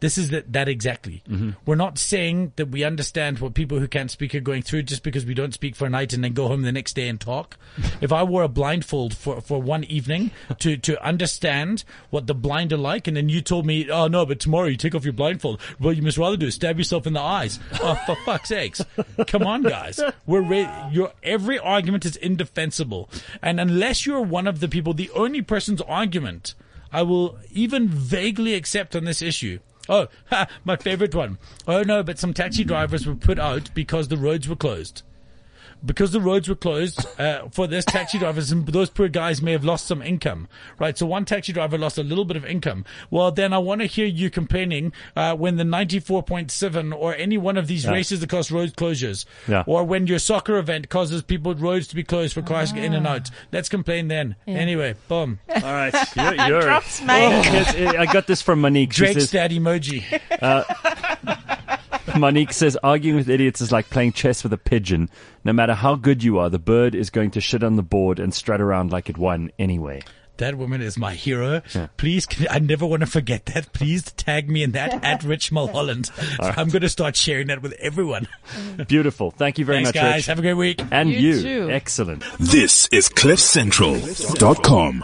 This 0.00 0.16
is 0.16 0.30
that, 0.30 0.52
that 0.52 0.68
exactly. 0.68 1.22
Mm-hmm. 1.28 1.50
We're 1.66 1.74
not 1.74 1.98
saying 1.98 2.52
that 2.56 2.68
we 2.68 2.84
understand 2.84 3.40
what 3.40 3.54
people 3.54 3.78
who 3.78 3.88
can't 3.88 4.10
speak 4.10 4.34
are 4.34 4.40
going 4.40 4.62
through 4.62 4.84
just 4.84 5.02
because 5.02 5.26
we 5.26 5.34
don't 5.34 5.52
speak 5.52 5.74
for 5.74 5.86
a 5.86 5.90
night 5.90 6.12
and 6.12 6.22
then 6.22 6.34
go 6.34 6.46
home 6.46 6.62
the 6.62 6.72
next 6.72 6.94
day 6.94 7.08
and 7.08 7.20
talk. 7.20 7.56
if 8.00 8.12
I 8.12 8.22
wore 8.22 8.42
a 8.42 8.48
blindfold 8.48 9.16
for, 9.16 9.40
for 9.40 9.60
one 9.60 9.84
evening 9.84 10.30
to, 10.60 10.76
to 10.76 11.04
understand 11.04 11.84
what 12.10 12.26
the 12.26 12.34
blind 12.34 12.72
are 12.72 12.78
like, 12.78 13.08
and 13.08 13.16
then 13.16 13.28
you 13.28 13.40
told 13.40 13.66
me, 13.66 13.90
oh 13.90 14.06
no, 14.06 14.24
but 14.24 14.38
tomorrow 14.40 14.66
you 14.66 14.76
take 14.76 14.94
off 14.94 15.04
your 15.04 15.12
blindfold. 15.12 15.60
What 15.78 15.96
you 15.96 16.02
must 16.02 16.18
rather 16.18 16.36
do 16.36 16.46
is 16.46 16.54
stab 16.54 16.78
yourself 16.78 17.06
in 17.06 17.12
the 17.12 17.20
eyes. 17.20 17.58
Oh, 17.80 17.94
for 18.06 18.16
fuck's 18.24 18.48
sakes. 18.48 18.84
Come 19.28 19.44
on, 19.44 19.62
guys. 19.62 20.00
We're 20.26 20.40
re- 20.40 20.68
your 20.90 21.12
every 21.22 21.58
argument 21.58 22.04
is 22.04 22.16
indefensible. 22.16 23.08
And 23.40 23.60
unless 23.60 24.04
you're 24.04 24.20
one 24.20 24.48
of 24.48 24.58
the 24.58 24.68
people, 24.68 24.94
the 24.94 25.10
only 25.10 25.42
person's 25.42 25.80
argument 25.82 26.54
I 26.92 27.02
will 27.02 27.38
even 27.52 27.88
vaguely 27.88 28.54
accept 28.54 28.96
on 28.96 29.04
this 29.04 29.22
issue. 29.22 29.58
Oh, 29.88 30.08
ha, 30.26 30.46
my 30.64 30.76
favorite 30.76 31.14
one. 31.14 31.38
Oh 31.66 31.82
no, 31.82 32.02
but 32.02 32.18
some 32.18 32.34
taxi 32.34 32.64
drivers 32.64 33.06
were 33.06 33.14
put 33.14 33.38
out 33.38 33.70
because 33.74 34.08
the 34.08 34.16
roads 34.16 34.48
were 34.48 34.56
closed. 34.56 35.02
Because 35.84 36.10
the 36.10 36.20
roads 36.20 36.48
were 36.48 36.54
closed 36.56 37.06
uh, 37.20 37.48
for 37.50 37.66
this 37.66 37.84
taxi 37.84 38.18
drivers, 38.20 38.50
and 38.50 38.66
those 38.66 38.90
poor 38.90 39.08
guys 39.08 39.40
may 39.40 39.52
have 39.52 39.64
lost 39.64 39.86
some 39.86 40.02
income, 40.02 40.48
right? 40.78 40.98
So 40.98 41.06
one 41.06 41.24
taxi 41.24 41.52
driver 41.52 41.78
lost 41.78 41.98
a 41.98 42.02
little 42.02 42.24
bit 42.24 42.36
of 42.36 42.44
income. 42.44 42.84
Well, 43.10 43.30
then 43.30 43.52
I 43.52 43.58
want 43.58 43.80
to 43.82 43.86
hear 43.86 44.06
you 44.06 44.28
complaining 44.30 44.92
uh, 45.14 45.36
when 45.36 45.56
the 45.56 45.64
ninety-four 45.64 46.22
point 46.24 46.50
seven 46.50 46.92
or 46.92 47.14
any 47.14 47.38
one 47.38 47.56
of 47.56 47.66
these 47.68 47.84
Yeah. 47.84 47.92
races 47.92 48.20
that 48.20 48.28
cause 48.28 48.50
road 48.50 48.74
closures, 48.76 49.24
Yeah. 49.46 49.62
or 49.66 49.84
when 49.84 50.06
your 50.06 50.18
soccer 50.18 50.56
event 50.58 50.88
causes 50.88 51.22
people 51.22 51.54
roads 51.54 51.86
to 51.88 51.94
be 51.94 52.02
closed 52.02 52.34
for 52.34 52.42
cars 52.42 52.70
to 52.70 52.74
get 52.76 52.84
in 52.84 52.94
and 52.94 53.06
out. 53.06 53.30
Let's 53.52 53.68
complain 53.68 54.08
then. 54.08 54.36
Anyway, 54.46 54.94
boom. 55.08 55.38
All 55.48 55.60
right. 55.62 55.94
You're, 56.16 56.34
you're, 56.48 56.60
Drops 56.62 57.00
Oh, 57.02 57.06
I 57.06 58.06
got 58.12 58.26
this 58.26 58.42
from 58.42 58.60
Monique. 58.60 58.92
She 58.92 58.98
Drake's 59.04 59.14
says, 59.20 59.30
that 59.32 59.50
emoji. 59.50 60.04
Monique 62.18 62.52
says 62.52 62.76
arguing 62.82 63.16
with 63.16 63.28
idiots 63.28 63.60
is 63.60 63.72
like 63.72 63.90
playing 63.90 64.12
chess 64.12 64.42
with 64.42 64.52
a 64.52 64.58
pigeon. 64.58 65.08
No 65.44 65.52
matter 65.52 65.74
how 65.74 65.94
good 65.94 66.22
you 66.22 66.38
are, 66.38 66.48
the 66.50 66.58
bird 66.58 66.94
is 66.94 67.10
going 67.10 67.30
to 67.32 67.40
shit 67.40 67.62
on 67.62 67.76
the 67.76 67.82
board 67.82 68.18
and 68.18 68.32
strut 68.34 68.60
around 68.60 68.90
like 68.92 69.08
it 69.08 69.16
won 69.18 69.50
anyway. 69.58 70.02
That 70.38 70.56
woman 70.56 70.80
is 70.82 70.96
my 70.96 71.14
hero. 71.14 71.62
Please, 71.96 72.24
can, 72.24 72.46
I 72.48 72.60
never 72.60 72.86
want 72.86 73.00
to 73.00 73.06
forget 73.06 73.46
that. 73.46 73.72
Please 73.72 74.04
tag 74.12 74.48
me 74.48 74.62
in 74.62 74.70
that 74.70 75.02
at 75.04 75.24
Rich 75.24 75.50
Mulholland. 75.50 76.12
I'm 76.40 76.68
going 76.68 76.82
to 76.82 76.88
start 76.88 77.16
sharing 77.16 77.48
that 77.48 77.60
with 77.60 77.72
everyone. 77.80 78.28
Beautiful. 78.86 79.32
Thank 79.32 79.58
you 79.58 79.64
very 79.64 79.78
Thanks, 79.82 79.88
much, 79.96 80.02
guys. 80.04 80.14
Rich. 80.18 80.26
Have 80.26 80.38
a 80.38 80.42
great 80.42 80.54
week. 80.54 80.80
and 80.92 81.10
You 81.10 81.18
you. 81.18 81.42
too. 81.42 81.70
Excellent. 81.72 82.22
This 82.38 82.86
is 82.92 83.08
CliffCentral.com. 83.08 84.96